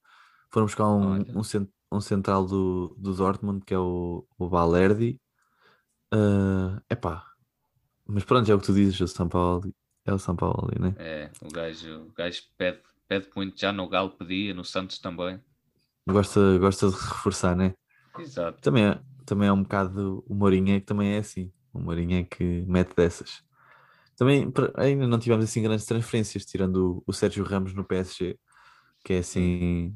foram 0.51 0.65
buscar 0.65 0.87
um, 0.87 1.39
um, 1.39 1.43
cen- 1.43 1.67
um 1.91 1.99
central 2.01 2.45
do, 2.45 2.95
do 2.97 3.13
Dortmund, 3.13 3.65
que 3.65 3.73
é 3.73 3.79
o, 3.79 4.25
o 4.37 4.49
Valerdi. 4.49 5.19
É 6.89 6.93
epá, 6.93 7.25
mas 8.05 8.23
pronto, 8.23 8.49
é 8.51 8.55
o 8.55 8.59
que 8.59 8.65
tu 8.65 8.73
dizes, 8.73 8.99
o 9.01 9.07
São 9.07 9.27
Paulo, 9.29 9.73
é 10.05 10.13
o 10.13 10.19
São 10.19 10.35
Paulo, 10.35 10.69
né? 10.79 10.95
É, 10.97 11.31
o 11.41 11.49
gajo, 11.49 12.03
o 12.03 12.11
gajo 12.13 12.43
pede, 12.57 12.81
pede 13.07 13.29
muito. 13.35 13.59
Já 13.59 13.71
no 13.71 13.87
Galo 13.87 14.11
pedia, 14.11 14.53
no 14.53 14.63
Santos 14.63 14.99
também. 14.99 15.39
Gosta, 16.07 16.57
gosta 16.59 16.89
de 16.89 16.95
reforçar, 16.95 17.55
né? 17.55 17.73
Exato. 18.19 18.61
Também 18.61 18.85
é, 18.85 18.99
também 19.25 19.47
é 19.47 19.51
um 19.53 19.63
bocado 19.63 20.23
o 20.27 20.35
Mourinho 20.35 20.75
é 20.75 20.79
que 20.79 20.85
também 20.85 21.15
é 21.15 21.19
assim. 21.19 21.51
O 21.73 21.79
Mourinho 21.79 22.19
é 22.19 22.23
que 22.23 22.43
mete 22.67 22.95
dessas. 22.95 23.41
Também 24.23 24.53
ainda 24.77 25.05
não 25.05 25.19
tivemos 25.19 25.43
assim 25.43 25.61
grandes 25.61 25.85
transferências, 25.85 26.45
tirando 26.45 26.97
o, 26.97 27.03
o 27.07 27.13
Sérgio 27.13 27.43
Ramos 27.43 27.73
no 27.73 27.83
PSG, 27.83 28.37
que 29.03 29.13
é 29.13 29.17
assim 29.17 29.93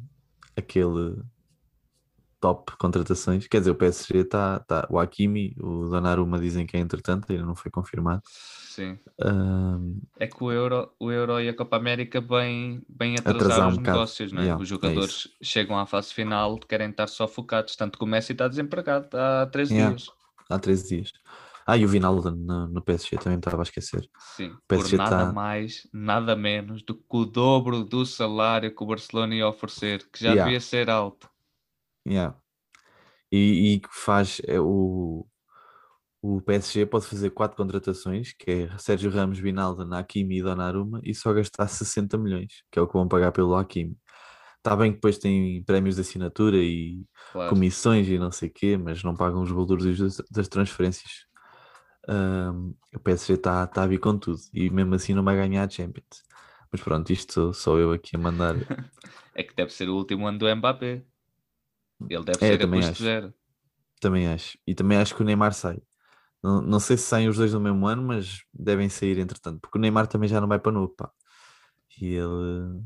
aquele 0.54 1.16
top 2.42 2.76
contratações. 2.78 3.48
Quer 3.48 3.60
dizer, 3.60 3.72
o 3.72 3.76
PSG 3.76 4.20
está. 4.20 4.60
Tá, 4.60 4.86
o 4.90 5.00
Hakimi, 5.00 5.56
o 5.58 5.86
Donnarumma 5.86 6.38
dizem 6.40 6.66
que 6.66 6.76
é 6.76 6.80
entretanto, 6.82 7.32
ainda 7.32 7.46
não 7.46 7.56
foi 7.56 7.72
confirmado. 7.72 8.22
Sim. 8.26 9.00
Ahm, 9.24 10.02
É 10.20 10.28
que 10.28 10.44
o 10.44 10.52
Euro, 10.52 10.92
o 11.00 11.10
Euro 11.10 11.40
e 11.40 11.48
a 11.48 11.56
Copa 11.56 11.78
América 11.78 12.20
bem, 12.20 12.84
bem 12.90 13.16
Atrasar 13.16 13.36
atrasaram 13.36 13.68
um 13.70 13.72
os 13.72 13.78
negócios, 13.78 14.32
não 14.34 14.42
é? 14.42 14.44
Yeah, 14.44 14.62
Os 14.62 14.68
é 14.68 14.70
jogadores 14.70 15.30
chegam 15.42 15.80
à 15.80 15.86
fase 15.86 16.14
final, 16.14 16.60
querem 16.60 16.90
estar 16.90 17.08
só 17.08 17.30
focados, 17.30 17.78
tanto 17.78 17.98
que 17.98 18.04
o 18.04 18.08
Messi 18.08 18.34
está 18.34 18.48
desempregado 18.50 19.08
há 19.18 19.48
três 19.48 19.72
Yeah. 19.72 19.96
dias. 19.96 20.10
há 20.50 20.60
13 20.60 20.90
dias. 20.90 21.14
Ah, 21.68 21.78
e 21.78 21.86
o 21.86 21.88
Vinaldo 21.90 22.32
no, 22.32 22.68
no 22.70 22.82
PSG 22.82 23.18
também 23.18 23.38
estava 23.40 23.62
a 23.62 23.64
esquecer. 23.64 24.10
Sim, 24.20 24.56
PSG 24.68 24.98
por 24.98 25.04
nada 25.04 25.26
tá- 25.26 25.34
mais, 25.34 25.88
nada 25.94 26.36
menos 26.36 26.84
do 26.84 26.96
que 26.96 27.04
o 27.18 27.26
dobro 27.26 27.84
do 27.84 28.06
salário 28.06 28.74
que 28.76 28.84
o 28.84 28.88
Barcelona 28.88 29.36
ia 29.36 29.48
oferecer, 29.48 30.08
que 30.12 30.24
já 30.24 30.34
Yeah. 30.34 30.46
devia 30.46 30.60
ser 30.62 30.90
alto. 30.90 31.30
Yeah. 32.06 32.34
E, 33.32 33.74
e 33.76 33.80
que 33.82 33.90
faz 33.92 34.42
é, 34.48 34.60
o, 34.60 35.28
o 36.22 36.42
PSG 36.42 36.86
pode 36.88 37.08
fazer 37.08 37.32
quatro 37.32 37.58
contratações, 37.58 38.34
que 38.34 38.52
é 38.52 38.80
Sérgio 38.80 39.12
Ramos, 39.12 39.40
Vinaldo, 39.40 39.94
Hakimi 39.96 40.40
e 40.40 40.44
Donnarumma, 40.44 41.02
e 41.04 41.16
só 41.16 41.34
gastar 41.34 41.68
60 41.70 42.18
milhões, 42.18 42.64
que 42.72 42.80
é 42.80 42.84
o 42.84 42.88
que 42.88 42.94
vão 42.94 43.08
pagar 43.10 43.32
pelo 43.34 43.56
Hakimi. 43.56 43.98
Está 44.58 44.76
bem 44.76 44.92
que 44.92 44.98
depois 44.98 45.20
tem 45.20 45.64
prémios 45.66 45.96
de 45.96 46.02
assinatura 46.02 46.58
e 46.58 47.06
Claro. 47.32 47.50
comissões 47.52 48.08
e 48.10 48.20
não 48.20 48.32
sei 48.32 48.50
o 48.50 48.54
quê, 48.54 48.78
mas 48.78 49.04
não 49.04 49.16
pagam 49.16 49.44
os 49.44 49.52
valores 49.52 50.00
das, 50.00 50.18
das 50.32 50.50
transferências. 50.50 51.27
Ahm, 52.08 52.74
o 52.96 53.00
PSG 53.00 53.34
está 53.36 53.68
tá 53.68 53.84
a 53.84 53.88
vir 53.88 54.00
com 54.00 54.18
tudo 54.18 54.40
e 54.54 54.70
mesmo 54.70 54.96
assim 54.96 55.14
não 55.14 55.24
vai 55.24 55.36
ganhar 55.36 55.66
a 55.68 55.70
Champions. 55.70 56.24
Mas 56.72 56.82
pronto, 56.82 57.12
isto 57.12 57.34
sou, 57.34 57.54
sou 57.54 57.80
eu 57.80 57.92
aqui 57.94 58.16
a 58.16 58.20
mandar. 58.20 58.56
É 59.34 59.44
que 59.44 59.54
deve 59.56 59.72
ser 59.72 59.90
o 59.90 59.96
último 59.96 60.28
ano 60.28 60.40
do 60.40 60.56
Mbappé. 60.56 61.04
Ele 62.10 62.24
deve 62.26 62.42
É, 62.42 62.58
ser 62.58 62.62
a 62.62 62.68
também 62.68 62.70
custo 62.70 62.92
acho. 62.92 63.04
zero. 63.04 63.34
Também 64.02 64.28
acho. 64.28 64.58
E 64.68 64.76
também 64.76 64.98
acho 64.98 65.16
que 65.16 65.22
o 65.22 65.26
Neymar 65.26 65.54
sai. 65.54 65.82
Não, 66.44 66.62
não 66.62 66.80
sei 66.82 66.98
se 66.98 67.04
saem 67.06 67.30
os 67.30 67.38
dois 67.38 67.54
no 67.54 67.62
mesmo 67.62 67.88
ano, 67.88 68.04
mas 68.04 68.42
devem 68.54 68.90
sair 68.90 69.20
entretanto, 69.20 69.60
porque 69.62 69.78
o 69.78 69.82
Neymar 69.82 70.08
também 70.08 70.30
já 70.30 70.42
não 70.42 70.48
vai 70.48 70.60
para 70.60 70.72
novo, 70.74 70.90
pá. 70.96 71.12
E 72.02 72.16
ele, 72.16 72.82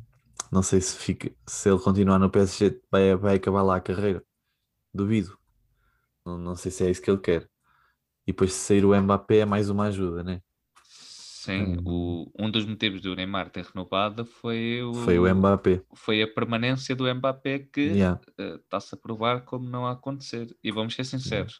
não 0.51 0.63
sei 0.63 0.81
se 0.81 0.97
fica, 0.97 1.31
se 1.47 1.69
ele 1.69 1.79
continuar 1.79 2.19
no 2.19 2.29
PSG, 2.31 2.81
vai, 2.91 3.15
vai 3.15 3.35
acabar 3.37 3.63
lá 3.63 3.77
a 3.77 3.81
carreira. 3.81 4.23
Duvido. 4.93 5.37
Não, 6.25 6.37
não 6.37 6.55
sei 6.55 6.71
se 6.71 6.85
é 6.85 6.91
isso 6.91 7.01
que 7.01 7.11
ele 7.11 7.19
quer. 7.21 7.49
E 8.27 8.31
depois, 8.31 8.53
se 8.53 8.59
sair 8.59 8.85
o 8.85 8.99
Mbappé, 8.99 9.39
é 9.39 9.45
mais 9.45 9.69
uma 9.69 9.85
ajuda, 9.85 10.23
né? 10.23 10.41
Sim, 10.83 11.77
o, 11.85 12.31
um 12.37 12.51
dos 12.51 12.65
motivos 12.65 13.01
do 13.01 13.15
Neymar 13.15 13.49
ter 13.49 13.65
renovado 13.65 14.25
foi 14.25 14.83
o, 14.83 14.93
Foi 14.93 15.17
o 15.17 15.35
Mbappé. 15.35 15.81
foi 15.95 16.21
a 16.21 16.27
permanência 16.27 16.95
do 16.95 17.13
Mbappé 17.13 17.59
que 17.59 17.81
Yeah. 17.95 18.21
eh, 18.37 18.55
está-se 18.55 18.93
a 18.93 18.97
provar 18.97 19.41
como 19.43 19.67
não 19.67 19.85
a 19.87 19.91
acontecer. 19.93 20.55
E 20.63 20.71
vamos 20.71 20.93
ser 20.93 21.03
sinceros, 21.03 21.59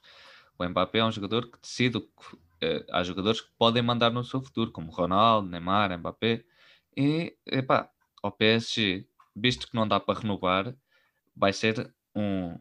o 0.60 0.64
Mbappé 0.70 1.00
é 1.00 1.06
um 1.06 1.12
jogador 1.12 1.50
que 1.50 1.60
decide, 1.60 2.00
eh, 2.62 2.86
há 2.92 3.04
jogadores 3.04 3.42
que 3.42 3.50
podem 3.58 3.82
mandar 3.82 4.12
no 4.12 4.24
seu 4.24 4.42
futuro, 4.42 4.72
como 4.72 4.92
Ronaldo, 4.92 5.50
Neymar, 5.50 5.98
Mbappé, 5.98 6.46
e 6.96 7.36
epá, 7.46 7.90
ao 8.22 8.32
PSG, 8.32 9.08
visto 9.36 9.68
que 9.68 9.76
não 9.76 9.88
dá 9.88 10.00
para 10.00 10.20
renovar, 10.20 10.76
vai 11.36 11.54
ser 11.54 11.94
um, 12.16 12.58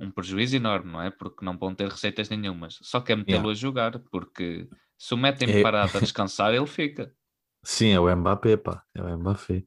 um 0.00 0.10
prejuízo 0.10 0.56
enorme, 0.56 0.90
não 0.92 1.00
é? 1.02 1.10
Porque 1.10 1.44
não 1.44 1.56
vão 1.58 1.74
ter 1.74 1.88
receitas 1.88 2.28
nenhumas. 2.28 2.78
Só 2.82 3.00
quer 3.00 3.16
metê-lo 3.16 3.38
Yeah. 3.42 3.50
a 3.50 3.54
jogar, 3.54 3.98
porque 4.10 4.68
se 4.98 5.14
o 5.14 5.16
metem 5.16 5.48
É- 5.48 5.62
parado 5.62 5.96
a 5.98 6.00
descansar, 6.16 6.54
ele 6.54 6.66
fica. 6.66 7.14
Sim, 7.64 7.88
é 7.88 8.00
o 8.00 8.16
Mbappé, 8.16 8.56
pá. 8.56 8.82
É 8.94 9.02
o 9.02 9.18
Mbappé. 9.18 9.64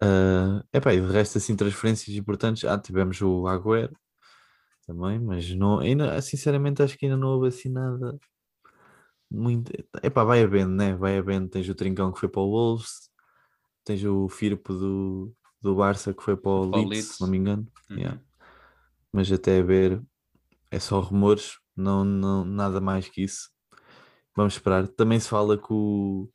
Ah, 0.00 0.64
epá, 0.72 0.94
e 0.94 1.00
de 1.00 1.06
resto, 1.12 1.38
assim, 1.38 1.56
transferências 1.56 2.14
importantes. 2.16 2.64
Ah, 2.64 2.78
tivemos 2.78 3.20
o 3.20 3.46
Agüero 3.48 3.96
também, 4.86 5.18
mas 5.18 5.52
não, 5.54 5.80
ainda, 5.80 6.20
sinceramente, 6.22 6.82
acho 6.82 6.96
que 6.96 7.06
ainda 7.06 7.16
não 7.16 7.28
houve 7.28 7.48
assim 7.48 7.68
nada 7.68 8.18
muito. 9.30 9.72
Epá, 10.02 10.24
vai 10.24 10.42
havendo, 10.42 10.72
né? 10.72 10.94
Vai 10.96 11.18
havendo. 11.18 11.48
Tens 11.48 11.68
o 11.68 11.74
Trincão 11.74 12.12
que 12.12 12.20
foi 12.20 12.28
para 12.28 12.40
o 12.40 12.50
Wolves, 12.50 13.10
tens 13.84 14.02
o 14.04 14.28
Firpo 14.28 14.72
do, 14.74 15.34
do 15.60 15.74
Barça 15.74 16.14
que 16.14 16.22
foi 16.22 16.36
para 16.36 16.50
o 16.50 16.70
Para 16.70 16.80
o 16.80 16.88
Leeds, 16.88 16.90
Leeds. 16.90 17.16
se 17.16 17.20
não 17.22 17.28
me 17.28 17.38
engano. 17.38 17.66
Uhum. 17.90 17.98
Yeah. 17.98 18.20
Mas 19.12 19.30
até 19.32 19.62
ver, 19.62 20.02
é 20.70 20.78
só 20.78 21.00
rumores, 21.00 21.58
não, 21.76 22.04
não, 22.04 22.44
nada 22.44 22.80
mais 22.80 23.08
que 23.08 23.22
isso. 23.22 23.50
Vamos 24.36 24.54
esperar. 24.54 24.88
Também 24.88 25.18
se 25.20 25.28
fala 25.28 25.56
que 25.58 25.72
o, 25.72 26.30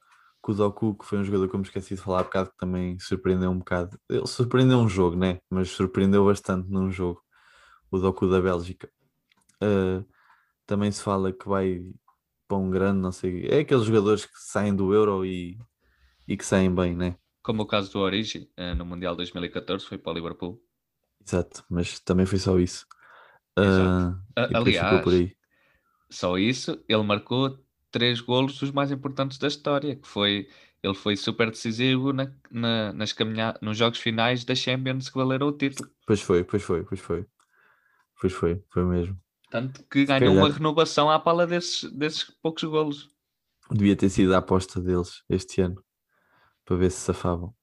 o 0.47 0.53
Doku, 0.53 0.97
que 0.97 1.05
foi 1.05 1.19
um 1.19 1.23
jogador 1.23 1.49
que 1.49 1.55
eu 1.55 1.59
me 1.59 1.65
esqueci 1.65 1.95
de 1.95 2.01
falar 2.01 2.21
há 2.21 2.23
bocado, 2.23 2.49
que 2.51 2.57
também 2.57 2.99
surpreendeu 2.99 3.51
um 3.51 3.59
bocado. 3.59 3.99
Ele 4.09 4.27
surpreendeu 4.27 4.79
um 4.79 4.89
jogo, 4.89 5.15
né? 5.15 5.39
Mas 5.49 5.69
surpreendeu 5.69 6.25
bastante 6.25 6.69
num 6.69 6.91
jogo. 6.91 7.21
O 7.91 7.99
Doku 7.99 8.27
da 8.27 8.41
Bélgica. 8.41 8.89
Ah, 9.61 10.03
também 10.65 10.91
se 10.91 11.01
fala 11.01 11.31
que 11.31 11.47
vai 11.47 11.81
para 12.47 12.57
um 12.57 12.69
grande, 12.69 12.99
não 12.99 13.11
sei. 13.11 13.47
É 13.47 13.59
aqueles 13.59 13.85
jogadores 13.85 14.25
que 14.25 14.33
saem 14.35 14.75
do 14.75 14.93
Euro 14.93 15.25
e, 15.25 15.57
e 16.27 16.37
que 16.37 16.45
saem 16.45 16.73
bem, 16.73 16.95
né? 16.95 17.17
Como 17.41 17.63
o 17.63 17.67
caso 17.67 17.91
do 17.91 17.99
Origi, 17.99 18.49
eh, 18.55 18.73
no 18.73 18.85
Mundial 18.85 19.15
2014, 19.15 19.85
foi 19.85 19.97
para 19.97 20.13
o 20.13 20.15
Liverpool. 20.15 20.62
Exato, 21.25 21.65
mas 21.69 21.99
também 21.99 22.25
foi 22.25 22.39
só 22.39 22.57
isso. 22.59 22.85
Ficou 23.61 23.93
aliás. 24.53 25.23
Só 26.09 26.37
isso, 26.37 26.83
ele 26.87 27.03
marcou 27.03 27.59
três 27.91 28.21
golos 28.21 28.57
dos 28.59 28.71
mais 28.71 28.91
importantes 28.91 29.37
da 29.37 29.47
história, 29.47 29.95
que 29.95 30.07
foi 30.07 30.49
ele 30.83 30.93
foi 30.95 31.15
super 31.15 31.49
decisivo 31.49 32.11
na, 32.13 32.31
na- 32.51 32.93
nas 32.93 33.13
caminha, 33.13 33.55
nos 33.61 33.77
jogos 33.77 33.99
finais 33.99 34.43
da 34.43 34.53
Champions 34.55 35.09
que 35.09 35.17
valeram 35.17 35.47
o 35.47 35.51
título. 35.57 35.89
Pois 36.05 36.21
foi, 36.21 36.43
pois 36.43 36.63
foi, 36.63 36.83
pois 36.83 36.99
foi. 36.99 37.25
Pois 38.19 38.33
foi, 38.33 38.63
foi 38.71 38.83
mesmo. 38.85 39.19
Tanto 39.49 39.83
que 39.85 40.03
ganhou 40.05 40.35
uma 40.35 40.49
renovação 40.49 41.09
à 41.09 41.17
pala 41.19 41.47
desses, 41.47 41.89
desses 41.93 42.23
poucos 42.41 42.63
golos. 42.63 43.09
Devia 43.71 43.95
ter 43.95 44.09
sido 44.09 44.33
a 44.35 44.37
aposta 44.39 44.79
deles 44.81 45.23
este 45.29 45.61
ano 45.61 45.83
para 46.65 46.77
ver 46.77 46.91
se 46.91 46.99
safavam. 47.01 47.55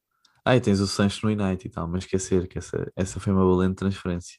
Ah, 0.45 0.57
e 0.57 0.61
tens 0.61 0.81
o 0.81 0.87
Sancho 0.87 1.27
no 1.27 1.33
United 1.33 1.67
e 1.67 1.71
tal, 1.71 1.87
mas 1.87 2.05
esquecer 2.05 2.49
que 2.49 2.59
essa, 2.59 2.91
essa 2.97 3.21
foi 3.21 3.33
uma 3.33 3.45
valente 3.45 3.77
transferência. 3.77 4.39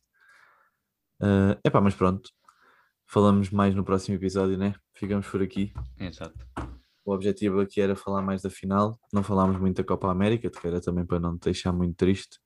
É 1.22 1.60
epá, 1.66 1.80
mas 1.80 1.94
pronto. 1.94 2.30
Falamos 3.08 3.50
mais 3.50 3.76
no 3.76 3.84
próximo 3.84 4.16
episódio, 4.16 4.58
né? 4.58 4.74
Ficamos 4.94 5.28
por 5.28 5.42
aqui. 5.42 5.74
Exato. 6.00 6.34
O 7.04 7.14
objetivo 7.14 7.60
aqui 7.60 7.82
era 7.82 7.96
falar 7.96 8.22
mais 8.22 8.42
da 8.42 8.50
final. 8.50 9.00
Não 9.14 9.22
falámos 9.22 9.60
muito 9.60 9.78
da 9.78 9.84
Copa 9.84 10.10
América, 10.10 10.50
que 10.50 10.68
era 10.68 10.80
também 10.80 11.06
para 11.06 11.20
não 11.20 11.38
te 11.38 11.46
deixar 11.46 11.72
muito 11.72 11.96
triste. 11.96 12.40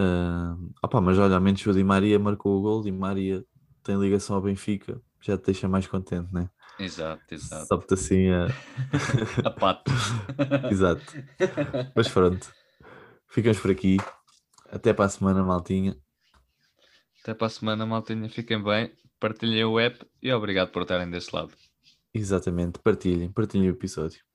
Uh, 0.00 0.72
opa, 0.82 1.00
mas 1.00 1.18
olha, 1.18 1.34
ao 1.34 1.40
menos 1.40 1.64
o 1.66 1.72
Di 1.72 1.84
Maria 1.84 2.18
marcou 2.18 2.58
o 2.58 2.62
gol. 2.62 2.82
Di 2.82 2.92
Maria 2.92 3.44
tem 3.82 3.98
ligação 3.98 4.36
ao 4.36 4.42
Benfica, 4.42 5.00
já 5.20 5.36
te 5.38 5.46
deixa 5.46 5.68
mais 5.68 5.86
contente, 5.86 6.32
né? 6.32 6.50
Exato, 6.78 7.34
exato. 7.34 7.66
Sobe-te 7.66 7.94
assim 7.94 8.28
a. 8.30 8.46
a 9.44 9.50
pato. 9.50 9.90
exato. 10.70 11.02
Mas 11.94 12.08
pronto, 12.08 12.52
ficamos 13.28 13.58
por 13.58 13.70
aqui. 13.70 13.96
Até 14.70 14.92
para 14.92 15.06
a 15.06 15.08
semana, 15.08 15.42
maltinha. 15.42 15.96
Até 17.22 17.34
para 17.34 17.46
a 17.46 17.50
semana, 17.50 17.86
maltinha. 17.86 18.28
Fiquem 18.28 18.62
bem, 18.62 18.92
partilhem 19.18 19.64
o 19.64 19.80
app 19.80 20.04
e 20.22 20.32
obrigado 20.32 20.70
por 20.70 20.82
estarem 20.82 21.10
desse 21.10 21.34
lado. 21.34 21.52
Exatamente, 22.12 22.78
partilhem, 22.78 23.32
partilhem 23.32 23.68
o 23.68 23.72
episódio. 23.72 24.25